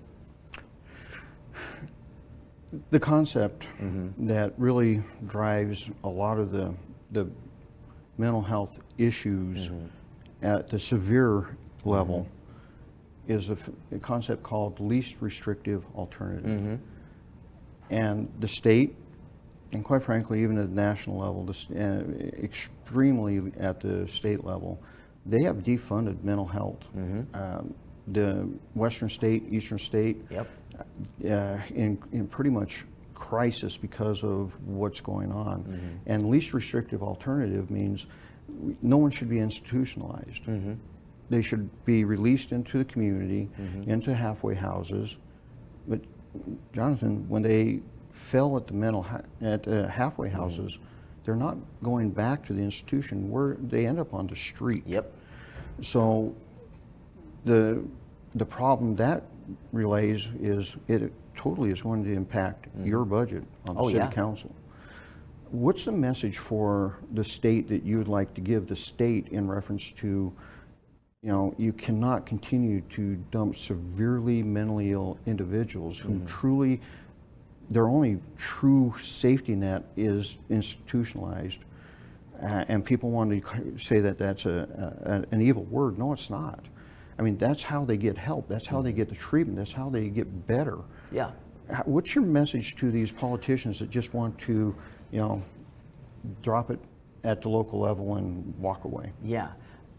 The 2.91 2.99
concept 2.99 3.67
mm-hmm. 3.79 4.27
that 4.27 4.53
really 4.57 5.01
drives 5.27 5.89
a 6.03 6.09
lot 6.09 6.39
of 6.39 6.51
the, 6.51 6.75
the 7.11 7.29
mental 8.17 8.41
health 8.41 8.79
issues 8.97 9.69
mm-hmm. 9.69 9.85
at 10.45 10.67
the 10.67 10.79
severe 10.79 11.41
mm-hmm. 11.41 11.89
level 11.89 12.27
is 13.27 13.49
a 13.49 13.57
concept 14.01 14.43
called 14.43 14.79
least 14.79 15.15
restrictive 15.21 15.83
alternative. 15.95 16.79
And 17.89 18.31
the 18.39 18.47
state, 18.47 18.95
and 19.71 19.83
quite 19.83 20.03
frankly, 20.03 20.43
even 20.43 20.57
at 20.57 20.69
the 20.69 20.75
national 20.75 21.17
level, 21.17 21.43
the, 21.43 21.53
st- 21.53 21.79
uh, 21.79 22.43
extremely 22.43 23.51
at 23.59 23.79
the 23.79 24.07
state 24.07 24.43
level, 24.43 24.81
they 25.25 25.43
have 25.43 25.57
defunded 25.57 26.23
mental 26.23 26.45
health. 26.45 26.87
Um, 27.33 27.73
the 28.07 28.47
Western 28.75 29.09
state, 29.09 29.43
Eastern 29.49 29.79
state, 29.79 30.21
Yep. 30.29 30.47
Uh, 30.77 31.27
uh, 31.27 31.59
in, 31.73 31.97
in 32.11 32.27
pretty 32.27 32.49
much 32.49 32.85
crisis 33.13 33.77
because 33.77 34.23
of 34.23 34.59
what's 34.65 35.01
going 35.01 35.31
on. 35.31 35.63
Mm-hmm. 35.63 35.87
And 36.05 36.29
least 36.29 36.53
restrictive 36.53 37.01
alternative 37.01 37.71
means 37.71 38.05
no 38.81 38.97
one 38.97 39.11
should 39.11 39.29
be 39.29 39.39
institutionalized. 39.39 40.43
Mm-hmm. 40.43 40.73
They 41.29 41.41
should 41.41 41.69
be 41.85 42.03
released 42.03 42.51
into 42.51 42.77
the 42.77 42.85
community, 42.85 43.49
mm-hmm. 43.59 43.89
into 43.89 44.13
halfway 44.13 44.53
houses. 44.55 45.17
But 45.87 46.01
Jonathan, 46.73 47.27
when 47.27 47.41
they 47.41 47.81
fell 48.11 48.57
at 48.57 48.67
the 48.67 48.73
mental 48.73 49.01
ha- 49.01 49.21
at 49.41 49.63
the 49.63 49.87
halfway 49.87 50.29
houses, 50.29 50.77
they're 51.23 51.35
not 51.35 51.57
going 51.81 52.11
back 52.11 52.45
to 52.47 52.53
the 52.53 52.61
institution. 52.61 53.31
Where 53.31 53.57
they 53.59 53.87
end 53.87 53.99
up 53.99 54.13
on 54.13 54.27
the 54.27 54.35
street. 54.35 54.83
Yep. 54.85 55.11
So 55.81 56.35
the, 57.45 57.83
the 58.35 58.45
problem 58.45 58.95
that 58.97 59.23
relays 59.71 60.29
is 60.41 60.75
it 60.87 61.11
totally 61.35 61.69
is 61.71 61.81
going 61.81 62.03
to 62.03 62.11
impact 62.11 62.67
your 62.83 63.05
budget 63.05 63.43
on 63.67 63.75
the 63.75 63.81
Oh, 63.81 63.87
city 63.87 63.99
yeah. 63.99 64.11
council. 64.11 64.53
What's 65.51 65.85
the 65.85 65.91
message 65.91 66.37
for 66.39 66.97
the 67.13 67.23
state 67.23 67.67
that 67.69 67.83
you 67.83 67.97
would 67.97 68.07
like 68.07 68.33
to 68.33 68.41
give 68.41 68.67
the 68.67 68.75
state 68.75 69.27
in 69.29 69.47
reference 69.47 69.91
to, 69.93 70.33
you 71.21 71.29
know, 71.31 71.53
you 71.57 71.71
cannot 71.73 72.25
continue 72.25 72.81
to 72.91 73.15
dump 73.31 73.55
severely 73.57 74.41
mentally 74.43 74.91
ill 74.91 75.17
individuals 75.25 75.97
who 75.97 76.13
Mm-hmm. 76.13 76.25
truly, 76.25 76.81
their 77.69 77.87
only 77.87 78.19
true 78.37 78.93
safety 79.01 79.55
net 79.55 79.83
is 79.95 80.37
institutionalized. 80.49 81.59
Uh, 82.41 82.65
and 82.67 82.83
people 82.83 83.11
want 83.11 83.31
to 83.31 83.77
say 83.77 83.99
that 84.01 84.17
that's 84.17 84.45
a, 84.45 85.23
a, 85.31 85.33
an 85.33 85.41
evil 85.41 85.63
word. 85.65 85.97
No, 85.97 86.11
it's 86.11 86.29
not. 86.29 86.65
I 87.17 87.21
mean, 87.21 87.37
that's 87.37 87.63
how 87.63 87.85
they 87.85 87.97
get 87.97 88.17
help. 88.17 88.47
That's 88.47 88.67
how 88.67 88.81
they 88.81 88.91
get 88.91 89.09
the 89.09 89.15
treatment. 89.15 89.57
That's 89.57 89.71
how 89.71 89.89
they 89.89 90.09
get 90.09 90.47
better. 90.47 90.79
Yeah. 91.11 91.31
What's 91.85 92.13
your 92.13 92.23
message 92.23 92.75
to 92.75 92.91
these 92.91 93.11
politicians 93.11 93.79
that 93.79 93.89
just 93.89 94.13
want 94.13 94.37
to, 94.39 94.75
you 95.11 95.19
know, 95.19 95.41
drop 96.41 96.69
it 96.69 96.79
at 97.23 97.41
the 97.41 97.49
local 97.49 97.79
level 97.79 98.15
and 98.15 98.53
walk 98.59 98.83
away? 98.83 99.11
Yeah. 99.23 99.49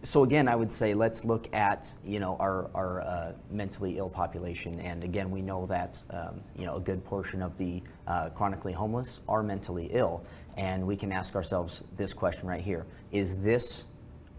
So 0.03 0.23
again, 0.23 0.47
I 0.47 0.55
would 0.55 0.71
say 0.71 0.95
let's 0.95 1.25
look 1.25 1.53
at 1.53 1.93
you 2.05 2.21
know 2.21 2.37
our 2.39 2.71
our 2.75 3.01
uh, 3.01 3.33
mentally 3.51 3.99
ill 3.99 4.11
population, 4.11 4.79
and 4.79 5.03
again, 5.03 5.31
we 5.33 5.43
know 5.43 5.67
that 5.67 6.01
um, 6.11 6.43
you 6.57 6.65
know 6.65 6.77
a 6.77 6.81
good 6.81 7.05
portion 7.05 7.43
of 7.43 7.57
the 7.57 7.83
uh, 8.07 8.29
chronically 8.29 8.73
homeless 8.73 9.21
are 9.29 9.43
mentally 9.43 9.91
ill, 9.93 10.25
and 10.57 10.87
we 10.87 10.97
can 10.97 11.11
ask 11.11 11.35
ourselves 11.35 11.83
this 11.97 12.13
question 12.13 12.47
right 12.47 12.61
here: 12.61 12.87
Is 13.11 13.37
this 13.39 13.85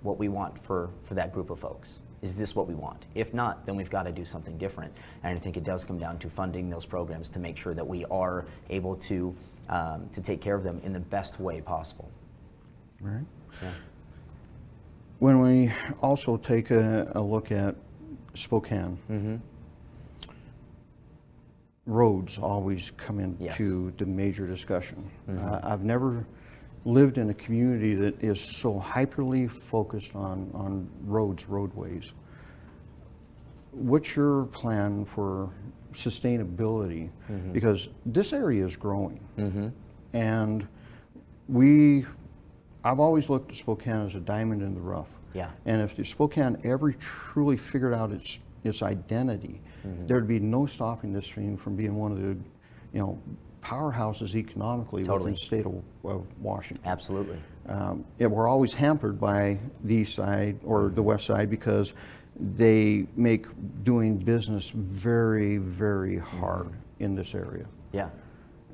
what 0.03 0.17
we 0.17 0.29
want 0.29 0.57
for 0.57 0.91
for 1.03 1.15
that 1.15 1.33
group 1.33 1.49
of 1.49 1.59
folks? 1.59 1.99
Is 2.21 2.35
this 2.35 2.55
what 2.55 2.67
we 2.67 2.73
want? 2.73 3.05
If 3.15 3.33
not, 3.33 3.65
then 3.65 3.75
we've 3.75 3.89
got 3.89 4.03
to 4.03 4.11
do 4.11 4.25
something 4.25 4.57
different. 4.57 4.91
And 5.23 5.37
I 5.37 5.39
think 5.39 5.55
it 5.55 5.63
does 5.63 5.85
come 5.85 5.99
down 5.99 6.17
to 6.19 6.29
funding 6.29 6.69
those 6.69 6.85
programs 6.85 7.29
to 7.29 7.39
make 7.39 7.57
sure 7.57 7.73
that 7.75 7.87
we 7.87 8.05
are 8.05 8.45
able 8.69 8.95
to 8.95 9.35
um, 9.69 10.09
to 10.13 10.21
take 10.21 10.41
care 10.41 10.55
of 10.55 10.63
them 10.63 10.79
in 10.83 10.93
the 10.93 10.99
best 10.99 11.39
way 11.39 11.59
possible. 11.61 12.09
Right? 13.01 13.25
Yeah. 13.61 13.71
When 15.19 15.41
we 15.41 15.73
also 16.01 16.37
take 16.37 16.71
a, 16.71 17.11
a 17.15 17.21
look 17.21 17.51
at 17.51 17.75
Spokane, 18.33 18.97
Mm-hmm. 19.11 19.35
roads 21.85 22.37
always 22.37 22.91
come 22.97 23.35
Yes. 23.39 23.59
into 23.59 23.91
the 23.97 24.05
major 24.05 24.47
discussion. 24.47 25.09
Uh, 25.29 25.59
I've 25.63 25.83
never 25.83 26.25
lived 26.87 27.17
in 27.17 27.29
a 27.29 27.33
community 27.33 27.93
that 27.95 28.23
is 28.23 28.39
so 28.39 28.79
hyperly 28.79 29.51
focused 29.51 30.15
on, 30.15 30.49
on 30.53 30.89
roads, 31.03 31.49
roadways. 31.49 32.13
What's 33.71 34.15
your 34.15 34.45
plan 34.45 35.03
for 35.03 35.49
sustainability? 35.91 37.09
Because 37.51 37.89
this 38.05 38.31
area 38.31 38.65
is 38.65 38.77
growing. 38.77 39.19
And 40.13 40.65
we, 41.49 42.05
I've 42.85 42.99
always 43.01 43.29
looked 43.29 43.51
at 43.51 43.57
Spokane 43.57 44.01
as 44.05 44.15
a 44.15 44.21
diamond 44.21 44.61
in 44.61 44.73
the 44.73 44.79
rough. 44.81 45.09
Yeah. 45.33 45.49
And 45.65 45.81
if 45.81 46.07
Spokane 46.07 46.57
ever 46.63 46.93
truly 46.93 47.57
figured 47.57 47.93
out 47.93 48.11
its, 48.11 48.39
its 48.63 48.81
identity, 48.81 49.61
Mm-hmm. 49.85 50.07
there'd 50.07 50.27
be 50.27 50.39
no 50.39 50.65
stopping 50.65 51.13
this 51.13 51.29
thing 51.29 51.55
from 51.55 51.75
being 51.75 51.95
one 51.95 52.11
of 52.11 52.17
the, 52.17 52.29
you 52.93 52.99
know, 52.99 53.21
powerhouses 53.61 54.35
economically 54.35 55.03
Totally. 55.03 55.31
within 55.31 55.33
the 55.33 55.39
state 55.39 55.65
of, 55.65 55.83
of 56.03 56.25
Washington. 56.41 56.85
Absolutely. 56.85 57.37
Um, 57.67 58.05
yeah, 58.19 58.27
we're 58.27 58.47
always 58.47 58.73
hampered 58.73 59.19
by 59.19 59.59
the 59.83 59.95
east 59.95 60.15
side 60.15 60.57
or 60.63 60.89
the 60.89 61.03
west 61.03 61.25
side 61.25 61.49
because 61.49 61.93
they 62.39 63.07
make 63.15 63.47
doing 63.83 64.17
business 64.17 64.69
very, 64.69 65.57
very 65.57 66.17
hard 66.17 66.71
in 66.99 67.15
this 67.15 67.33
area 67.35 67.65
Yeah. 67.91 68.09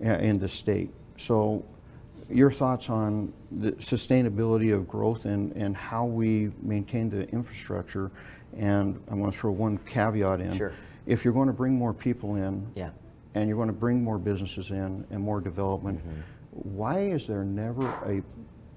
in 0.02 0.38
the 0.38 0.48
state. 0.48 0.92
So 1.18 1.64
your 2.30 2.52
thoughts 2.52 2.90
on 2.90 3.34
the 3.52 3.72
sustainability 3.74 4.74
of 4.74 4.88
growth 4.88 5.26
and, 5.26 5.52
and 5.54 5.76
how 5.76 6.06
we 6.06 6.52
maintain 6.62 7.10
the 7.10 7.28
infrastructure? 7.30 8.12
And 8.56 9.02
I 9.10 9.16
want 9.16 9.34
to 9.34 9.40
throw 9.40 9.52
one 9.52 9.78
caveat 9.80 10.40
in. 10.42 10.58
Sure. 10.58 10.74
If 11.06 11.26
you're 11.26 11.34
going 11.34 11.48
to 11.48 11.54
bring 11.54 11.74
more 11.74 11.94
people 11.94 12.36
in 12.36 12.68
Yeah. 12.76 12.90
And 13.36 13.48
you're 13.48 13.58
going 13.58 13.68
to 13.68 13.74
bring 13.74 14.04
more 14.04 14.18
businesses 14.18 14.70
in 14.72 15.06
and 15.10 15.22
more 15.22 15.42
development, 15.42 16.00
Mm-hmm. 16.00 16.20
why 16.52 17.00
is 17.00 17.26
there 17.28 17.44
never 17.44 17.88
a 18.06 18.22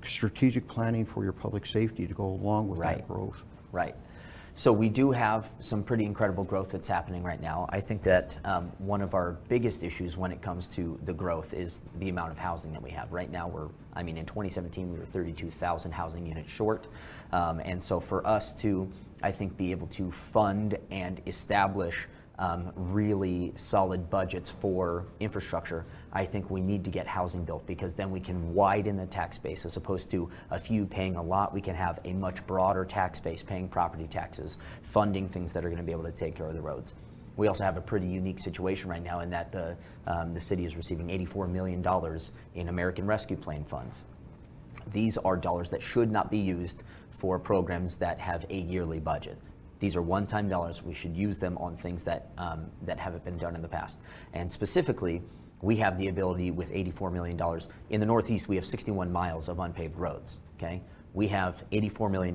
strategic 0.07 0.67
planning 0.69 1.05
for 1.05 1.25
your 1.25 1.33
public 1.33 1.67
safety 1.67 2.07
to 2.07 2.15
go 2.15 2.25
along 2.27 2.69
with 2.69 2.79
Right. 2.79 2.99
that 2.99 3.09
growth? 3.09 3.43
Right. 3.73 3.95
So 4.59 4.73
we 4.73 4.89
do 4.89 5.11
have 5.11 5.51
some 5.61 5.83
pretty 5.83 6.07
incredible 6.07 6.43
growth 6.43 6.71
that's 6.73 6.89
happening 6.89 7.23
right 7.23 7.41
now. 7.43 7.67
I 7.69 7.81
think 7.81 8.01
that 8.03 8.39
um, 8.47 8.73
one 8.79 9.03
of 9.03 9.13
our 9.13 9.33
biggest 9.49 9.83
issues 9.83 10.17
when 10.17 10.33
it 10.33 10.41
comes 10.41 10.67
to 10.69 10.99
the 11.05 11.13
growth 11.13 11.53
is 11.53 11.83
the 11.99 12.09
amount 12.09 12.31
of 12.33 12.39
housing 12.39 12.73
that 12.73 12.81
we 12.83 12.91
have. 12.93 13.13
Right 13.13 13.31
now, 13.31 13.49
we're, 13.49 13.69
I 13.93 14.03
mean, 14.03 14.17
in 14.17 14.25
2017, 14.25 14.91
we 14.91 14.99
were 14.99 15.05
32,000 15.05 15.93
housing 15.93 16.25
units 16.27 16.51
short. 16.51 16.87
Um, 17.33 17.61
and 17.61 17.83
so 17.83 18.01
for 18.01 18.27
us 18.27 18.55
to, 18.63 18.91
I 19.23 19.31
think, 19.31 19.59
be 19.59 19.73
able 19.73 19.89
to 19.89 20.11
fund 20.11 20.79
and 20.91 21.21
establish 21.27 22.09
um, 22.39 22.73
really 22.77 23.53
solid 23.57 24.11
budgets 24.11 24.51
for 24.51 25.07
infrastructure, 25.21 25.87
I 26.13 26.25
think 26.25 26.51
we 26.51 26.61
need 26.61 26.85
to 26.85 26.91
get 26.91 27.07
housing 27.07 27.45
built 27.45 27.67
because 27.67 27.95
then 27.95 28.11
we 28.11 28.21
can 28.21 28.53
widen 28.55 28.97
the 28.97 29.07
tax 29.07 29.39
base 29.39 29.65
as 29.65 29.77
opposed 29.77 30.11
to 30.11 30.29
a 30.51 30.59
few 30.59 30.87
paying 30.87 31.17
a 31.17 31.23
lot. 31.23 31.55
We 31.55 31.61
can 31.61 31.75
have 31.75 31.99
a 32.05 32.13
much 32.13 32.47
broader 32.47 32.85
tax 32.85 33.21
base 33.21 33.43
paying 33.43 33.69
property 33.69 34.07
taxes, 34.07 34.59
funding 34.83 35.29
things 35.29 35.53
that 35.53 35.65
are 35.65 35.69
going 35.69 35.79
to 35.79 35.85
be 35.85 35.93
able 35.93 36.05
to 36.05 36.13
take 36.13 36.35
care 36.35 36.47
of 36.47 36.55
the 36.55 36.61
roads. 36.61 36.95
We 37.37 37.49
also 37.49 37.65
have 37.65 37.77
a 37.77 37.83
pretty 37.83 38.07
unique 38.07 38.39
situation 38.39 38.89
right 38.89 39.03
now 39.03 39.21
in 39.21 39.31
that 39.31 39.51
the, 39.51 39.77
um, 40.07 40.33
the 40.33 40.41
city 40.41 40.65
is 40.65 40.77
receiving 40.77 41.09
$84 41.09 41.51
million 41.51 41.85
in 42.55 42.69
American 42.69 43.07
Rescue 43.07 43.37
Plan 43.37 43.65
funds. 43.65 44.05
These 44.93 45.19
are 45.19 45.37
dollars 45.37 45.71
that 45.71 45.83
should 45.83 46.11
not 46.11 46.31
be 46.31 46.39
used 46.39 46.83
for 47.11 47.39
programs 47.39 47.97
that 47.99 48.21
have 48.21 48.47
a 48.51 48.57
yearly 48.57 49.01
budget. 49.01 49.39
These 49.79 49.97
are 49.97 50.03
one-time 50.03 50.49
dollars. 50.49 50.83
We 50.83 50.95
should 50.95 51.17
use 51.17 51.39
them 51.39 51.59
on 51.59 51.77
things 51.77 52.03
that, 52.05 52.31
um, 52.39 52.67
that 52.83 52.99
haven't 52.99 53.25
been 53.25 53.39
done 53.39 53.55
in 53.55 53.63
the 53.63 53.69
past. 53.69 54.01
And 54.33 54.51
specifically, 54.51 55.23
we 55.63 55.77
have 55.77 55.99
the 55.99 56.09
ability 56.09 56.51
with 56.51 56.71
$84 56.73 57.13
million. 57.13 57.41
In 57.91 58.01
the 58.01 58.07
Northeast, 58.07 58.49
we 58.49 58.57
have 58.57 58.67
61 58.67 59.11
miles 59.11 59.49
of 59.49 59.59
unpaved 59.59 59.97
roads, 59.97 60.37
okay? 60.57 60.83
we 61.17 61.27
have 61.27 61.65
$84 61.73 62.11
million 62.11 62.35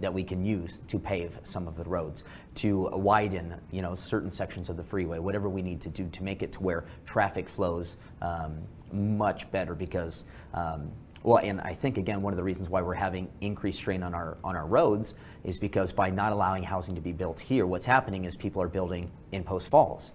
that 0.00 0.12
we 0.12 0.24
can 0.24 0.42
use 0.42 0.80
to 0.88 0.98
pave 0.98 1.38
some 1.42 1.68
of 1.68 1.76
the 1.76 1.84
roads, 1.84 2.24
to 2.54 2.88
widen, 2.94 3.60
you 3.70 3.82
know, 3.82 3.94
certain 3.94 4.30
sections 4.30 4.70
of 4.70 4.78
the 4.78 4.82
freeway, 4.82 5.18
whatever 5.18 5.50
we 5.50 5.60
need 5.60 5.82
to 5.82 5.90
do 5.90 6.08
to 6.08 6.22
make 6.22 6.42
it 6.42 6.50
to 6.52 6.62
where 6.62 6.86
traffic 7.04 7.46
flows 7.46 7.98
um, 8.22 8.56
much 8.90 9.50
better 9.52 9.74
because 9.74 10.24
um, 10.54 10.90
well, 11.22 11.38
and 11.38 11.60
I 11.60 11.74
think 11.74 11.98
again 11.98 12.22
one 12.22 12.32
of 12.32 12.36
the 12.36 12.42
reasons 12.42 12.68
why 12.68 12.82
we're 12.82 12.94
having 12.94 13.28
increased 13.40 13.78
strain 13.78 14.02
on 14.02 14.14
our 14.14 14.36
on 14.42 14.56
our 14.56 14.66
roads 14.66 15.14
is 15.44 15.58
because 15.58 15.92
by 15.92 16.10
not 16.10 16.32
allowing 16.32 16.62
housing 16.62 16.94
to 16.94 17.00
be 17.00 17.12
built 17.12 17.38
here, 17.38 17.66
what's 17.66 17.86
happening 17.86 18.24
is 18.24 18.36
people 18.36 18.62
are 18.62 18.68
building 18.68 19.10
in 19.30 19.44
Post 19.44 19.68
Falls. 19.68 20.12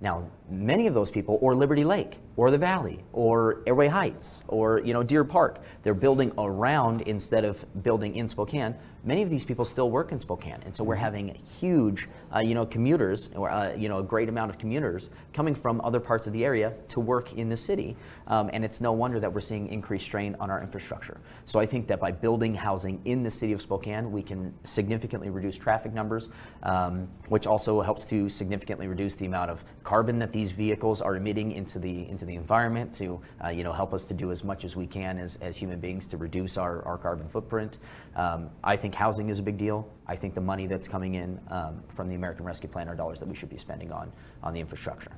Now, 0.00 0.30
many 0.48 0.86
of 0.86 0.94
those 0.94 1.10
people, 1.10 1.38
or 1.40 1.56
Liberty 1.56 1.84
Lake, 1.84 2.18
or 2.36 2.52
the 2.52 2.58
Valley, 2.58 3.02
or 3.12 3.62
Airway 3.66 3.88
Heights, 3.88 4.44
or 4.46 4.80
you 4.80 4.92
know 4.92 5.02
Deer 5.02 5.24
Park, 5.24 5.60
they're 5.82 5.94
building 5.94 6.32
around 6.38 7.02
instead 7.02 7.44
of 7.44 7.64
building 7.82 8.14
in 8.14 8.28
Spokane. 8.28 8.76
Many 9.04 9.22
of 9.22 9.30
these 9.30 9.44
people 9.44 9.64
still 9.64 9.90
work 9.90 10.10
in 10.10 10.18
Spokane, 10.18 10.58
and 10.64 10.74
so 10.74 10.82
we're 10.82 10.96
having 10.96 11.34
huge, 11.60 12.08
uh, 12.34 12.40
you 12.40 12.54
know, 12.54 12.66
commuters, 12.66 13.30
or 13.36 13.48
uh, 13.48 13.74
you 13.74 13.88
know, 13.88 13.98
a 13.98 14.02
great 14.02 14.28
amount 14.28 14.50
of 14.50 14.58
commuters 14.58 15.08
coming 15.32 15.54
from 15.54 15.80
other 15.82 16.00
parts 16.00 16.26
of 16.26 16.32
the 16.32 16.44
area 16.44 16.74
to 16.88 16.98
work 16.98 17.32
in 17.34 17.48
the 17.48 17.56
city, 17.56 17.96
um, 18.26 18.50
and 18.52 18.64
it's 18.64 18.80
no 18.80 18.90
wonder 18.90 19.20
that 19.20 19.32
we're 19.32 19.40
seeing 19.40 19.68
increased 19.68 20.04
strain 20.04 20.36
on 20.40 20.50
our 20.50 20.60
infrastructure. 20.60 21.20
So 21.46 21.60
I 21.60 21.66
think 21.66 21.86
that 21.86 22.00
by 22.00 22.10
building 22.10 22.54
housing 22.54 23.00
in 23.04 23.22
the 23.22 23.30
city 23.30 23.52
of 23.52 23.62
Spokane, 23.62 24.10
we 24.10 24.22
can 24.22 24.52
significantly 24.64 25.30
reduce 25.30 25.56
traffic 25.56 25.94
numbers, 25.94 26.28
um, 26.64 27.08
which 27.28 27.46
also 27.46 27.80
helps 27.80 28.04
to 28.06 28.28
significantly 28.28 28.88
reduce 28.88 29.14
the 29.14 29.26
amount 29.26 29.50
of 29.52 29.64
carbon 29.88 30.18
that 30.18 30.30
these 30.32 30.50
vehicles 30.50 31.00
are 31.00 31.16
emitting 31.16 31.52
into 31.52 31.78
the 31.78 32.06
into 32.10 32.26
the 32.26 32.34
environment 32.34 32.94
to 32.94 33.18
uh, 33.42 33.48
you 33.48 33.64
know 33.64 33.72
help 33.72 33.94
us 33.94 34.04
to 34.04 34.12
do 34.12 34.30
as 34.30 34.44
much 34.44 34.62
as 34.66 34.76
we 34.76 34.86
can 34.86 35.18
as, 35.18 35.38
as 35.40 35.56
human 35.56 35.80
beings 35.80 36.06
to 36.06 36.18
reduce 36.18 36.58
our, 36.58 36.84
our 36.84 36.98
carbon 36.98 37.26
footprint. 37.26 37.78
Um, 38.14 38.50
I 38.62 38.76
think 38.76 38.94
housing 38.94 39.30
is 39.30 39.38
a 39.38 39.42
big 39.42 39.56
deal. 39.56 39.88
I 40.06 40.14
think 40.14 40.34
the 40.34 40.42
money 40.42 40.66
that's 40.66 40.86
coming 40.86 41.14
in 41.14 41.40
um, 41.48 41.82
from 41.88 42.06
the 42.10 42.16
American 42.16 42.44
Rescue 42.44 42.68
Plan 42.68 42.86
are 42.86 42.94
dollars 42.94 43.18
that 43.20 43.28
we 43.28 43.34
should 43.34 43.48
be 43.48 43.56
spending 43.56 43.90
on 43.90 44.12
on 44.42 44.52
the 44.52 44.60
infrastructure. 44.60 45.12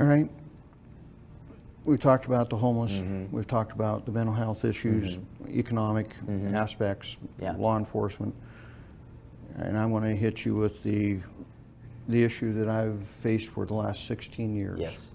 All 0.00 0.06
right. 0.06 0.28
We've 1.86 2.00
talked 2.00 2.26
about 2.26 2.50
the 2.50 2.56
homeless. 2.58 2.92
Mm-hmm. 2.92 3.34
We've 3.34 3.46
talked 3.46 3.72
about 3.72 4.04
the 4.04 4.12
mental 4.12 4.34
health 4.34 4.66
issues, 4.66 5.18
economic 5.48 6.10
aspects, 6.52 7.16
Mm-hmm. 7.16 7.42
Yeah. 7.44 7.54
law 7.56 7.78
enforcement. 7.78 8.34
And 9.56 9.78
I 9.78 9.86
want 9.86 10.04
to 10.04 10.14
hit 10.14 10.44
you 10.44 10.56
with 10.56 10.82
the, 10.82 11.18
the 12.08 12.22
issue 12.22 12.52
that 12.54 12.68
I've 12.68 13.02
faced 13.04 13.48
for 13.50 13.64
the 13.66 13.74
last 13.74 14.06
16 14.06 14.54
years. 14.54 14.78
Yes. 14.80 15.06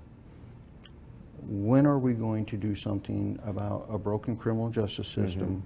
When 1.48 1.86
are 1.86 2.00
we 2.00 2.14
going 2.14 2.46
to 2.48 2.58
do 2.58 2.76
something 2.76 3.40
about 3.46 3.88
a 3.90 3.98
broken 3.98 4.36
criminal 4.36 4.70
justice 4.70 5.08
Mm-hmm. 5.12 5.26
system? 5.26 5.64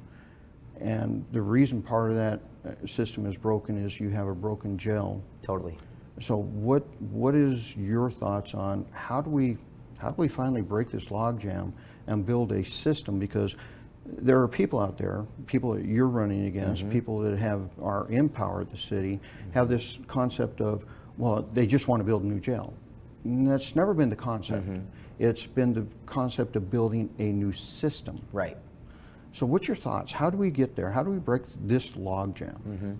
And 0.79 1.25
the 1.31 1.41
reason 1.41 1.81
part 1.81 2.11
of 2.11 2.17
that 2.17 2.39
uh, 2.65 2.87
system 2.87 3.25
is 3.25 3.37
broken 3.37 3.77
is 3.77 3.99
you 3.99 4.09
have 4.09 4.27
a 4.27 4.33
broken 4.35 4.77
jail. 4.77 5.21
Totally. 5.43 5.77
So 6.19 6.37
what 6.37 6.83
what 6.99 7.35
is 7.35 7.75
your 7.75 8.09
thoughts 8.11 8.53
on 8.53 8.85
how 8.91 9.21
do 9.21 9.29
we 9.29 9.57
how 9.97 10.09
do 10.09 10.15
we 10.17 10.27
finally 10.27 10.61
break 10.61 10.91
this 10.91 11.05
logjam 11.05 11.71
and 12.07 12.25
build 12.25 12.51
a 12.51 12.63
system 12.63 13.17
because 13.19 13.55
there 14.05 14.41
are 14.41 14.47
people 14.47 14.79
out 14.79 14.97
there, 14.97 15.25
people 15.47 15.73
that 15.73 15.85
you're 15.85 16.07
running 16.07 16.45
against, 16.47 16.89
people 16.89 17.19
that 17.19 17.37
have 17.37 17.69
are 17.81 18.07
in 18.09 18.27
power 18.27 18.59
at 18.61 18.69
the 18.69 18.77
city, 18.77 19.19
have 19.53 19.69
this 19.69 19.99
concept 20.07 20.59
of 20.59 20.85
well 21.17 21.47
they 21.53 21.65
just 21.67 21.87
want 21.87 21.99
to 21.99 22.03
build 22.03 22.23
a 22.23 22.27
new 22.27 22.39
jail. 22.39 22.73
And 23.23 23.49
that's 23.49 23.75
never 23.75 23.93
been 23.93 24.09
the 24.09 24.15
concept. 24.15 24.67
It's 25.19 25.45
been 25.45 25.73
the 25.73 25.85
concept 26.05 26.55
of 26.55 26.69
building 26.69 27.09
a 27.19 27.31
new 27.31 27.51
system. 27.53 28.19
Right. 28.33 28.57
So 29.31 29.45
what's 29.45 29.67
your 29.67 29.77
thoughts? 29.77 30.11
How 30.11 30.29
do 30.29 30.37
we 30.37 30.49
get 30.49 30.75
there? 30.75 30.91
How 30.91 31.03
do 31.03 31.09
we 31.09 31.19
break 31.19 31.43
this 31.65 31.91
logjam? 31.91 32.97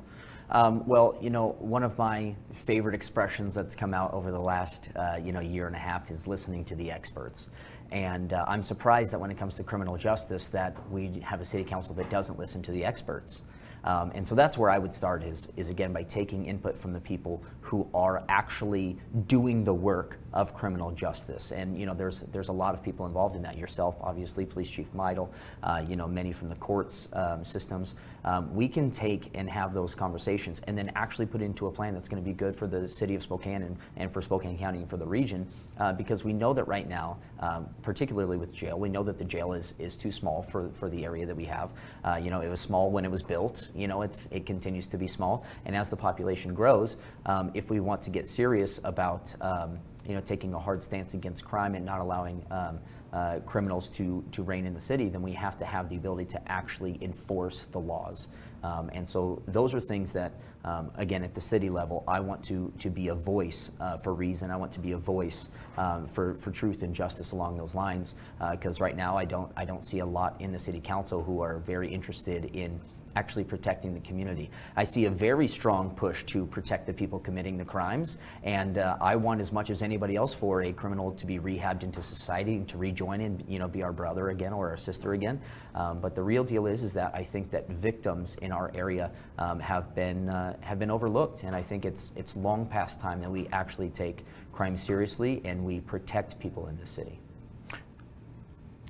Um, 0.50 0.86
well, 0.88 1.18
you 1.20 1.30
know, 1.30 1.56
one 1.60 1.84
of 1.84 1.98
my 1.98 2.36
favorite 2.52 2.94
expressions 2.94 3.54
that's 3.54 3.76
come 3.76 3.94
out 3.94 4.14
over 4.14 4.32
the 4.32 4.40
last, 4.40 4.90
uh, 4.96 5.18
you 5.22 5.32
know, 5.32 5.40
year 5.40 5.68
and 5.68 5.76
a 5.76 5.80
half 5.80 6.12
is 6.12 6.28
listening 6.28 6.64
to 6.66 6.76
the 6.76 6.92
experts. 6.92 7.50
And 7.92 8.34
uh, 8.34 8.46
I'm 8.48 8.64
surprised 8.64 9.14
that 9.14 9.20
when 9.20 9.32
it 9.32 9.38
comes 9.38 9.56
to 9.56 9.64
criminal 9.64 9.98
justice, 9.98 10.46
that 10.48 10.76
we 10.92 11.22
have 11.24 11.42
a 11.42 11.46
city 11.46 11.64
council 11.64 11.96
that 11.96 12.10
doesn't 12.10 12.38
listen 12.38 12.62
to 12.64 12.72
the 12.72 12.86
experts. 12.86 13.42
Um, 13.84 14.12
and 14.16 14.26
so 14.26 14.34
that's 14.36 14.58
where 14.58 14.70
I 14.70 14.78
would 14.78 14.94
start 14.94 15.24
is, 15.24 15.50
is 15.58 15.70
again 15.70 15.92
by 15.92 16.04
taking 16.04 16.46
input 16.46 16.78
from 16.78 16.94
the 16.94 17.02
people 17.02 17.44
who 17.62 17.88
are 17.94 18.24
actually 18.30 18.98
doing 19.28 19.64
the 19.64 19.74
work 19.74 20.20
of 20.34 20.54
criminal 20.54 20.92
justice. 20.92 21.52
And 21.52 21.80
you 21.80 21.86
know, 21.86 21.94
there's 21.94 22.22
there's 22.32 22.50
a 22.50 22.54
lot 22.54 22.74
of 22.74 22.84
people 22.84 23.06
involved 23.06 23.36
in 23.36 23.42
that. 23.44 23.58
Yourself, 23.58 23.98
obviously, 24.02 24.46
Police 24.46 24.70
Chief 24.70 24.92
Meidl, 24.94 25.30
uh, 25.62 25.84
you 25.88 25.96
know, 25.96 26.08
many 26.08 26.32
from 26.32 26.50
the 26.50 26.56
courts 26.56 27.08
um, 27.14 27.46
systems. 27.46 27.96
Um, 28.26 28.54
we 28.56 28.68
can 28.68 28.90
take 28.90 29.30
and 29.34 29.50
have 29.50 29.74
those 29.74 29.94
conversations 29.94 30.62
and 30.68 30.78
then 30.78 30.92
actually 30.96 31.26
put 31.26 31.42
into 31.42 31.68
a 31.68 31.72
plan 31.72 31.94
that's 31.94 32.08
going 32.08 32.24
to 32.24 32.28
be 32.28 32.34
good 32.34 32.56
for 32.56 32.68
the 32.68 32.88
city 32.88 33.16
of 33.16 33.24
Spokane 33.24 33.64
and, 33.64 33.78
and 33.98 34.12
for 34.12 34.22
Spokane 34.22 34.58
County 34.58 34.80
and 34.80 34.90
for 34.90 34.98
the 34.98 35.06
region, 35.06 35.46
uh, 35.80 35.92
because 35.92 36.24
we 36.24 36.32
know 36.34 36.54
that 36.54 36.68
right 36.68 36.88
now, 36.88 37.18
um, 37.42 37.68
particularly 37.82 38.38
with 38.38 38.54
jail, 38.54 38.80
we 38.80 38.90
know 38.90 39.04
that 39.04 39.18
the 39.18 39.26
jail 39.26 39.54
is 39.54 39.74
is 39.78 39.96
too 39.96 40.12
small 40.12 40.42
for 40.42 40.70
for 40.74 40.90
the 40.90 41.04
area 41.06 41.26
that 41.26 41.36
we 41.36 41.46
have. 41.46 41.72
Uh, 42.04 42.16
you 42.16 42.30
know, 42.30 42.42
it 42.42 42.50
was 42.50 42.60
small 42.60 42.90
when 42.90 43.06
it 43.06 43.12
was 43.12 43.22
built. 43.22 43.70
You 43.76 43.88
know, 43.88 44.02
it's 44.02 44.28
it 44.32 44.46
continues 44.46 44.88
to 44.88 44.98
be 44.98 45.08
small, 45.08 45.46
and 45.66 45.76
as 45.76 45.90
the 45.90 45.98
population 45.98 46.54
grows, 46.54 46.98
um, 47.26 47.52
if 47.54 47.70
we 47.70 47.80
want 47.80 48.02
to 48.04 48.10
get 48.10 48.28
serious 48.28 48.80
about 48.84 49.34
um, 49.42 49.80
you 50.06 50.14
know 50.14 50.22
taking 50.22 50.54
a 50.54 50.60
hard 50.60 50.84
stance 50.84 51.14
against 51.14 51.44
crime 51.44 51.76
and 51.76 51.86
not 51.86 52.00
allowing 52.00 52.46
um, 52.52 52.80
uh, 53.14 53.40
criminals 53.46 53.90
to 53.90 54.24
to 54.32 54.44
reign 54.44 54.66
in 54.66 54.74
the 54.74 54.82
city, 54.82 55.10
then 55.10 55.22
we 55.22 55.32
have 55.34 55.58
to 55.58 55.66
have 55.66 55.90
the 55.90 55.96
ability 55.96 56.26
to 56.26 56.52
actually 56.52 56.98
enforce 57.02 57.66
the 57.72 57.80
laws. 57.80 58.28
Um, 58.64 58.90
and 58.94 59.08
so 59.08 59.42
those 59.48 59.74
are 59.74 59.82
things 59.82 60.14
that, 60.14 60.32
um, 60.64 60.90
again, 60.96 61.22
at 61.24 61.36
the 61.36 61.42
city 61.42 61.70
level, 61.70 62.04
I 62.08 62.20
want 62.20 62.44
to 62.46 62.74
to 62.80 62.90
be 62.90 63.10
a 63.10 63.16
voice 63.16 63.72
uh, 63.80 63.98
for 63.98 64.14
reason. 64.14 64.52
I 64.52 64.56
want 64.56 64.72
to 64.74 64.80
be 64.80 64.94
a 64.94 64.98
voice 64.98 65.48
um, 65.78 66.08
for 66.08 66.36
for 66.36 66.52
truth 66.52 66.82
and 66.82 66.94
justice 66.94 67.32
along 67.32 67.58
those 67.58 67.76
lines. 67.76 68.16
Because 68.52 68.82
right 68.82 68.98
now, 68.98 69.18
I 69.18 69.26
don't 69.26 69.52
I 69.56 69.66
don't 69.66 69.86
see 69.86 70.00
a 70.00 70.06
lot 70.06 70.40
in 70.40 70.52
the 70.52 70.60
city 70.60 70.82
council 70.82 71.24
who 71.24 71.42
are 71.42 71.60
very 71.60 71.94
interested 71.94 72.46
in 72.56 72.80
actually 73.16 73.44
protecting 73.44 73.94
the 73.94 74.00
community. 74.00 74.50
I 74.76 74.84
see 74.84 75.06
a 75.06 75.10
very 75.12 75.48
strong 75.48 75.92
push 75.92 76.24
to 76.26 76.46
protect 76.48 76.88
the 76.88 76.94
people 76.94 77.20
committing 77.20 77.58
the 77.58 77.66
crimes, 77.66 78.18
and 78.44 78.78
uh, 78.78 78.98
I 79.02 79.16
want 79.16 79.42
as 79.42 79.52
much 79.52 79.70
as 79.70 79.82
anybody 79.82 80.16
else 80.16 80.34
for 80.34 80.64
a 80.64 80.74
criminal 80.74 81.12
to 81.14 81.26
be 81.26 81.40
rehabbed 81.40 81.84
into 81.84 82.02
society 82.02 82.56
and 82.56 82.68
to 82.70 82.78
rejoin 82.78 83.22
and 83.22 83.44
you 83.48 83.60
know 83.60 83.68
be 83.68 83.84
our 83.84 83.94
brother 83.94 84.30
again 84.30 84.54
or 84.54 84.70
our 84.70 84.78
sister 84.78 85.14
again. 85.14 85.40
Um, 85.76 86.00
but 86.00 86.16
the 86.16 86.24
real 86.24 86.44
deal 86.44 86.68
is 86.68 86.84
is 86.84 86.94
that 86.94 87.12
I 87.14 87.24
think 87.24 87.52
that 87.52 87.70
victims 87.70 88.36
in 88.42 88.52
our 88.52 88.72
area 88.76 89.12
um, 89.38 89.60
have 89.60 89.94
been 89.96 90.30
uh, 90.30 90.56
have 90.62 90.80
been 90.80 90.92
overlooked, 90.92 91.44
and 91.44 91.56
I 91.56 91.62
think 91.62 91.86
it's 91.86 92.12
it's 92.16 92.36
long 92.36 92.66
past 92.66 93.00
time 93.00 93.22
that 93.22 93.32
we 93.32 93.48
actually 93.52 93.90
take 93.90 94.26
crime 94.52 94.78
seriously 94.78 95.42
and 95.46 95.64
we 95.64 95.80
protect 95.80 96.40
people 96.40 96.68
in 96.68 96.78
this 96.78 96.92
city. 96.92 97.20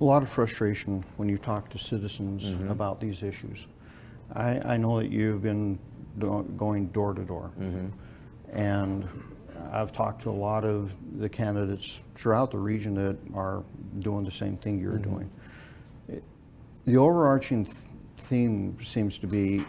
a 0.01 0.03
lot 0.03 0.21
of 0.21 0.29
frustration 0.29 1.03
when 1.15 1.29
you 1.29 1.38
talk 1.38 1.69
to 1.69 1.77
citizens 1.77 2.51
about 2.69 2.99
these 2.99 3.23
issues. 3.23 3.67
I, 4.34 4.74
I 4.74 4.78
know 4.78 5.00
that 5.00 5.12
you've 5.12 5.41
been 5.41 5.80
do- 6.17 6.52
going 6.58 6.88
door 6.88 7.13
to 7.13 7.24
door. 7.24 7.52
Mm-hmm. 7.60 7.88
And 8.58 9.08
I've 9.72 9.91
talked 9.91 10.22
to 10.24 10.30
a 10.30 10.32
lot 10.32 10.65
of 10.65 10.91
the 11.19 11.30
candidates 11.30 12.02
throughout 12.15 12.52
the 12.52 12.58
region 12.58 12.96
that 12.96 13.17
are 13.36 13.63
doing 14.00 14.26
the 14.26 14.32
same 14.32 14.58
thing 14.58 14.80
you're 14.80 14.93
mm-hmm. 14.93 15.12
doing. 15.12 15.32
It- 16.10 16.24
The 16.86 16.98
overarching 16.98 17.65
th- 17.65 17.78
theme 18.17 18.78
seems 18.82 19.17
to 19.19 19.28
be 19.28 19.65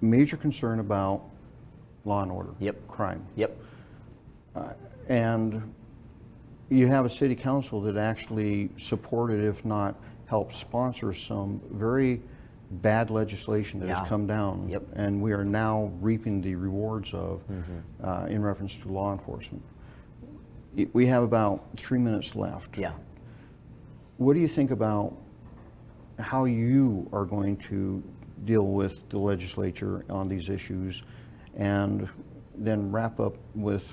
major 0.00 0.36
concern 0.36 0.80
about 0.80 1.22
law 2.04 2.22
and 2.22 2.30
order. 2.30 2.54
Yep. 2.60 2.88
Crime. 2.88 3.26
Yep. 3.36 3.56
Uh, 4.54 4.72
and 5.08 5.74
you 6.68 6.86
have 6.86 7.04
a 7.04 7.10
city 7.10 7.34
council 7.34 7.80
that 7.82 7.96
actually 7.96 8.70
supported, 8.76 9.44
if 9.44 9.64
not 9.64 9.96
helped 10.26 10.54
sponsor 10.54 11.12
some 11.12 11.60
very 11.70 12.22
bad 12.82 13.10
legislation 13.10 13.80
that 13.80 13.86
Yeah. 13.88 14.00
has 14.00 14.08
come 14.08 14.26
down. 14.26 14.68
Yep. 14.68 14.82
And 14.94 15.22
we 15.22 15.32
are 15.32 15.44
now 15.44 15.90
reaping 16.00 16.40
the 16.40 16.54
rewards 16.54 17.12
of, 17.14 17.42
uh, 18.02 18.26
in 18.28 18.42
reference 18.42 18.76
to 18.78 18.88
law 18.92 19.12
enforcement. 19.12 19.62
Y- 20.76 20.88
We 20.92 21.06
have 21.06 21.22
about 21.22 21.62
three 21.76 21.98
minutes 21.98 22.34
left. 22.34 22.76
Yeah. 22.76 22.92
What 24.18 24.34
do 24.34 24.40
you 24.40 24.48
think 24.48 24.70
about 24.70 25.16
how 26.18 26.44
you 26.44 27.08
are 27.12 27.24
going 27.24 27.56
to 27.68 28.02
deal 28.44 28.66
with 28.66 29.08
the 29.08 29.18
legislature 29.18 30.04
on 30.10 30.28
these 30.28 30.48
issues? 30.48 31.02
And 31.56 32.08
then 32.56 32.90
wrap 32.92 33.20
up 33.20 33.36
with 33.54 33.84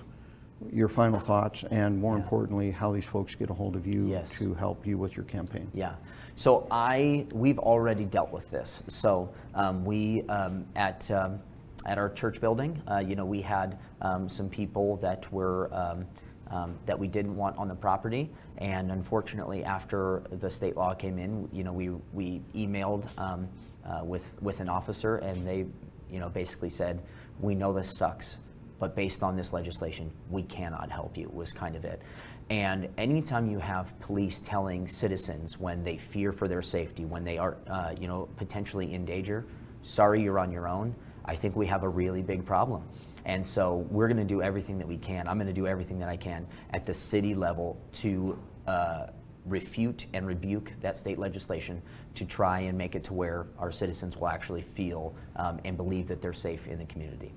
your 0.71 0.87
final 0.87 1.19
thoughts 1.19 1.63
and 1.71 1.99
more 1.99 2.15
importantly, 2.15 2.71
how 2.71 2.91
these 2.91 3.05
folks 3.05 3.35
get 3.35 3.49
a 3.49 3.53
hold 3.53 3.75
of 3.75 3.87
you 3.87 4.07
Yes. 4.07 4.29
to 4.37 4.53
help 4.53 4.85
you 4.85 4.97
with 4.97 5.15
your 5.15 5.25
campaign. 5.25 5.69
Yeah. 5.73 5.95
So 6.35 6.67
I 6.71 7.25
we've 7.33 7.59
already 7.59 8.05
dealt 8.05 8.31
with 8.31 8.49
this. 8.51 8.83
So 8.87 9.29
um, 9.53 9.83
we 9.85 10.23
um, 10.29 10.65
at 10.75 11.09
um, 11.11 11.39
at 11.85 11.97
our 11.97 12.09
church 12.09 12.39
building, 12.39 12.81
uh, 12.89 12.99
you 12.99 13.15
know, 13.15 13.25
we 13.25 13.41
had 13.41 13.77
um, 14.01 14.29
some 14.29 14.49
people 14.49 14.97
that 14.97 15.31
were. 15.31 15.69
Um, 15.73 16.05
um, 16.51 16.75
that 16.85 16.99
we 16.99 17.07
didn't 17.07 17.35
want 17.35 17.57
on 17.57 17.67
the 17.67 17.75
property. 17.75 18.29
And 18.57 18.91
unfortunately, 18.91 19.63
after 19.63 20.21
the 20.31 20.49
state 20.49 20.75
law 20.75 20.93
came 20.93 21.17
in, 21.17 21.47
you 21.51 21.63
know, 21.63 21.71
we, 21.73 21.89
we 22.13 22.41
emailed 22.53 23.07
um, 23.17 23.47
uh, 23.85 24.03
with, 24.03 24.33
with 24.41 24.59
an 24.59 24.69
officer 24.69 25.15
and 25.17 25.47
they, 25.47 25.65
you 26.11 26.19
know, 26.19 26.29
basically 26.29 26.69
said, 26.69 27.01
we 27.39 27.55
know 27.55 27.73
this 27.73 27.97
sucks, 27.97 28.35
but 28.81 28.95
based 28.95 29.21
on 29.21 29.37
this 29.37 29.53
legislation, 29.53 30.11
we 30.31 30.41
cannot 30.41 30.89
help 30.91 31.15
you, 31.15 31.29
was 31.31 31.53
kind 31.53 31.75
of 31.75 31.85
it. 31.85 32.01
And 32.49 32.89
anytime 32.97 33.47
you 33.47 33.59
have 33.59 33.97
police 33.99 34.41
telling 34.43 34.87
citizens 34.87 35.59
when 35.59 35.83
they 35.83 35.97
fear 35.97 36.31
for 36.31 36.47
their 36.47 36.63
safety, 36.63 37.05
when 37.05 37.23
they 37.23 37.37
are, 37.37 37.57
uh, 37.69 37.93
you 37.97 38.07
know, 38.07 38.27
potentially 38.37 38.95
in 38.95 39.05
danger, 39.05 39.45
sorry, 39.83 40.23
you're 40.23 40.39
on 40.39 40.51
your 40.51 40.67
own, 40.67 40.95
I 41.25 41.35
think 41.35 41.55
we 41.55 41.67
have 41.67 41.83
a 41.83 41.87
really 41.87 42.23
big 42.23 42.43
problem. 42.43 42.81
And 43.25 43.45
so 43.45 43.85
we're 43.91 44.07
going 44.07 44.17
to 44.17 44.33
do 44.33 44.41
everything 44.41 44.79
that 44.79 44.87
we 44.87 44.97
can. 44.97 45.27
I'm 45.27 45.37
going 45.37 45.45
to 45.45 45.53
do 45.53 45.67
everything 45.67 45.99
that 45.99 46.09
I 46.09 46.17
can 46.17 46.47
at 46.71 46.83
the 46.83 46.93
city 46.93 47.35
level 47.35 47.79
to 48.01 48.39
uh, 48.65 49.07
refute 49.45 50.07
and 50.13 50.25
rebuke 50.25 50.73
that 50.81 50.97
state 50.97 51.19
legislation 51.19 51.83
to 52.15 52.25
try 52.25 52.61
and 52.61 52.75
make 52.75 52.95
it 52.95 53.03
to 53.03 53.13
where 53.13 53.45
our 53.59 53.71
citizens 53.71 54.17
will 54.17 54.27
actually 54.27 54.63
feel 54.63 55.15
um, 55.35 55.59
and 55.65 55.77
believe 55.77 56.07
that 56.07 56.19
they're 56.19 56.33
safe 56.33 56.65
in 56.65 56.79
the 56.79 56.85
community. 56.85 57.31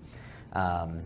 Um, 0.54 1.02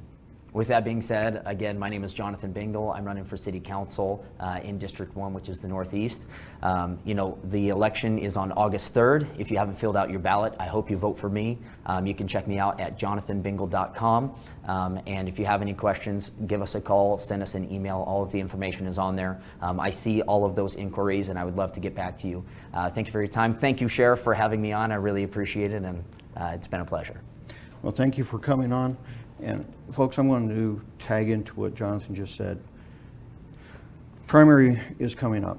with 0.53 0.69
that 0.69 0.83
being 0.83 1.03
said, 1.03 1.43
again, 1.45 1.79
my 1.79 1.91
name 1.91 2.05
is 2.05 2.15
Jonathan 2.15 2.53
Bingle. 2.53 2.91
I'm 2.91 3.05
running 3.05 3.25
for 3.25 3.37
City 3.37 3.61
Council 3.61 4.25
uh, 4.41 4.61
in 4.63 4.79
District 4.79 5.15
1, 5.15 5.35
which 5.35 5.49
is 5.51 5.59
the 5.59 5.69
Northeast. 5.69 6.23
Um, 6.63 6.99
you 7.05 7.15
know, 7.15 7.39
the 7.45 7.69
election 7.69 8.19
is 8.19 8.37
on 8.37 8.53
August 8.53 8.95
3rd. 8.95 9.29
If 9.39 9.51
you 9.51 9.59
haven't 9.59 9.75
filled 9.75 9.97
out 9.97 10.09
your 10.09 10.21
ballot, 10.21 10.55
I 10.59 10.67
hope 10.67 10.91
you 10.91 10.97
vote 10.97 11.19
for 11.19 11.29
me. 11.29 11.59
Um, 11.85 12.07
you 12.07 12.15
can 12.15 12.27
check 12.27 12.49
me 12.49 12.59
out 12.59 12.81
at 12.81 12.99
jonathanbingle.com. 12.99 14.35
Um, 14.65 15.01
and 15.07 15.29
if 15.29 15.39
you 15.39 15.45
have 15.45 15.61
any 15.61 15.75
questions, 15.75 16.31
give 16.47 16.63
us 16.63 16.75
a 16.75 16.81
call, 16.81 17.19
send 17.19 17.43
us 17.43 17.55
an 17.55 17.71
email. 17.71 18.05
All 18.09 18.23
of 18.23 18.33
the 18.33 18.41
information 18.41 18.87
is 18.87 18.97
on 18.97 19.17
there. 19.17 19.41
Um, 19.61 19.79
I 19.79 19.91
see 19.91 20.23
all 20.23 20.47
of 20.47 20.55
those 20.55 20.77
inquiries, 20.77 21.29
and 21.29 21.39
I 21.39 21.45
would 21.45 21.57
love 21.57 21.73
to 21.75 21.81
get 21.81 21.95
back 21.95 22.19
to 22.21 22.29
you. 22.29 22.45
Uh, 22.73 22.89
thank 22.89 23.07
you 23.07 23.13
for 23.13 23.21
your 23.21 23.29
time. 23.29 23.53
Thank 23.53 23.83
you, 23.83 23.89
Sheriff, 23.89 24.21
for 24.21 24.33
having 24.33 24.63
me 24.63 24.73
on. 24.73 24.93
I 24.93 24.97
really 24.97 25.25
appreciate 25.25 25.73
it, 25.73 25.83
and 25.83 26.03
uh, 26.37 26.53
it's 26.55 26.69
been 26.69 26.81
a 26.81 26.87
pleasure. 26.87 27.21
Well, 27.83 27.93
thank 27.93 28.19
you 28.19 28.25
for 28.25 28.39
coming 28.39 28.73
on. 28.73 28.97
And 29.43 29.65
folks, 29.93 30.19
I'm 30.19 30.29
going 30.29 30.49
to 30.49 30.81
tag 30.99 31.31
into 31.31 31.53
what 31.55 31.75
Jonathan 31.75 32.15
just 32.15 32.37
said. 32.37 32.61
Primary 34.27 34.81
is 34.99 35.15
coming 35.15 35.45
up. 35.45 35.59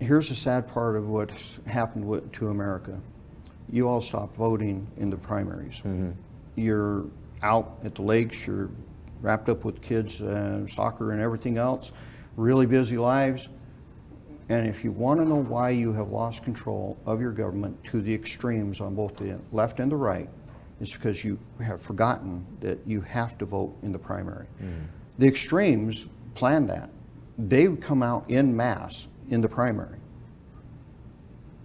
Here's 0.00 0.28
the 0.28 0.34
sad 0.34 0.68
part 0.68 0.96
of 0.96 1.08
what's 1.08 1.58
happened 1.66 2.06
with, 2.06 2.30
to 2.32 2.48
America. 2.48 2.98
You 3.70 3.88
all 3.88 4.00
stopped 4.00 4.36
voting 4.36 4.86
in 4.96 5.10
the 5.10 5.16
primaries. 5.16 5.82
You're 6.54 7.06
out 7.42 7.78
at 7.84 7.94
the 7.94 8.02
lakes, 8.02 8.46
you're 8.46 8.70
wrapped 9.20 9.48
up 9.48 9.64
with 9.64 9.82
kids, 9.82 10.20
uh, 10.20 10.66
soccer 10.68 11.12
and 11.12 11.20
everything 11.20 11.58
else, 11.58 11.90
really 12.36 12.66
busy 12.66 12.96
lives. 12.96 13.48
And 14.48 14.68
if 14.68 14.84
you 14.84 14.92
want 14.92 15.20
to 15.20 15.26
know 15.26 15.42
why 15.42 15.70
you 15.70 15.92
have 15.92 16.08
lost 16.08 16.44
control 16.44 16.96
of 17.04 17.20
your 17.20 17.32
government 17.32 17.82
to 17.84 18.00
the 18.00 18.14
extremes 18.14 18.80
on 18.80 18.94
both 18.94 19.16
the 19.16 19.38
left 19.50 19.80
and 19.80 19.90
the 19.90 19.96
right, 19.96 20.28
it's 20.80 20.92
because 20.92 21.24
you 21.24 21.38
have 21.62 21.80
forgotten 21.80 22.44
that 22.60 22.78
you 22.86 23.00
have 23.00 23.38
to 23.38 23.44
vote 23.44 23.76
in 23.82 23.92
the 23.92 23.98
primary. 23.98 24.46
Hmm. 24.58 24.84
The 25.18 25.26
extremes 25.26 26.06
plan 26.34 26.66
that. 26.66 26.90
They 27.38 27.66
come 27.76 28.02
out 28.02 28.30
in 28.30 28.54
mass 28.54 29.06
in 29.30 29.40
the 29.40 29.48
primary. 29.48 29.98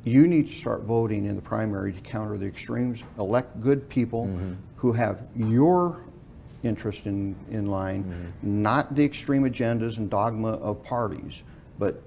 You 0.03 0.25
need 0.25 0.47
to 0.47 0.53
start 0.53 0.83
voting 0.83 1.25
in 1.25 1.35
the 1.35 1.41
primary 1.41 1.93
to 1.93 2.01
counter 2.01 2.37
the 2.37 2.47
extremes. 2.47 3.03
Elect 3.19 3.61
good 3.61 3.87
people 3.87 4.25
mm-hmm. 4.25 4.53
who 4.75 4.93
have 4.93 5.23
your 5.35 6.01
interest 6.63 7.05
in, 7.05 7.35
in 7.49 7.67
line, 7.67 8.03
mm-hmm. 8.03 8.61
not 8.61 8.95
the 8.95 9.03
extreme 9.03 9.43
agendas 9.43 9.97
and 9.97 10.09
dogma 10.09 10.53
of 10.53 10.83
parties, 10.83 11.43
but 11.77 12.01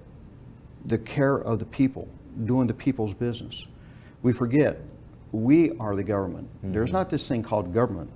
the 0.85 0.97
care 0.97 1.37
of 1.37 1.59
the 1.59 1.65
people, 1.65 2.07
doing 2.45 2.67
the 2.67 2.73
people's 2.73 3.13
business. 3.13 3.65
We 4.23 4.33
forget, 4.33 4.81
we 5.31 5.71
are 5.79 5.95
the 5.95 6.03
government. 6.03 6.49
There's 6.63 6.87
mm-hmm. 6.87 6.95
not 6.95 7.09
this 7.09 7.27
thing 7.27 7.43
called 7.43 7.73
government. 7.73 8.11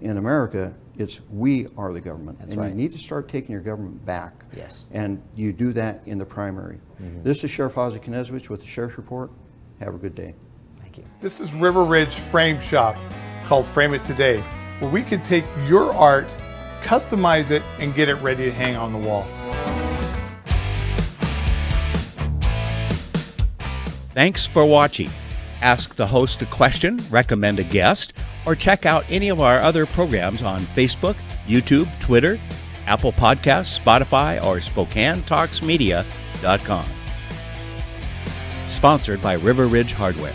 In 0.00 0.16
America, 0.16 0.72
it's 0.96 1.20
we 1.30 1.66
are 1.76 1.92
the 1.92 2.00
government. 2.00 2.38
That's 2.38 2.52
and 2.52 2.60
right. 2.60 2.68
you 2.68 2.74
need 2.74 2.92
to 2.92 2.98
start 2.98 3.28
taking 3.28 3.52
your 3.52 3.60
government 3.60 4.04
back. 4.04 4.44
Yes. 4.56 4.84
And 4.92 5.22
you 5.34 5.52
do 5.52 5.72
that 5.72 6.02
in 6.06 6.18
the 6.18 6.24
primary. 6.24 6.80
Mm-hmm. 7.02 7.22
This 7.22 7.42
is 7.44 7.50
Sheriff 7.50 7.76
Ozzie 7.76 7.98
Knezovich 7.98 8.48
with 8.48 8.60
the 8.60 8.66
Sheriff's 8.66 8.96
Report. 8.96 9.30
Have 9.80 9.94
a 9.94 9.98
good 9.98 10.14
day. 10.14 10.34
Thank 10.80 10.98
you. 10.98 11.04
This 11.20 11.40
is 11.40 11.52
River 11.52 11.84
Ridge 11.84 12.14
Frame 12.30 12.60
Shop 12.60 12.96
called 13.44 13.66
Frame 13.66 13.94
It 13.94 14.02
Today, 14.04 14.40
where 14.80 14.90
we 14.90 15.02
can 15.02 15.22
take 15.22 15.44
your 15.66 15.92
art, 15.94 16.26
customize 16.82 17.50
it, 17.50 17.62
and 17.78 17.94
get 17.94 18.08
it 18.08 18.16
ready 18.16 18.44
to 18.44 18.52
hang 18.52 18.76
on 18.76 18.92
the 18.92 18.98
wall. 18.98 19.26
Thanks 24.10 24.44
for 24.44 24.64
watching. 24.64 25.10
Ask 25.60 25.96
the 25.96 26.06
host 26.06 26.40
a 26.42 26.46
question, 26.46 27.00
recommend 27.10 27.58
a 27.58 27.64
guest, 27.64 28.12
or 28.46 28.54
check 28.54 28.86
out 28.86 29.04
any 29.08 29.28
of 29.28 29.40
our 29.40 29.58
other 29.60 29.86
programs 29.86 30.42
on 30.42 30.60
Facebook, 30.60 31.16
YouTube, 31.46 31.90
Twitter, 32.00 32.38
Apple 32.86 33.10
Podcasts, 33.12 33.78
Spotify, 33.78 34.42
or 34.42 34.58
SpokaneTalksMedia.com. 34.58 36.86
Sponsored 38.68 39.20
by 39.20 39.34
River 39.34 39.66
Ridge 39.66 39.92
Hardware. 39.92 40.32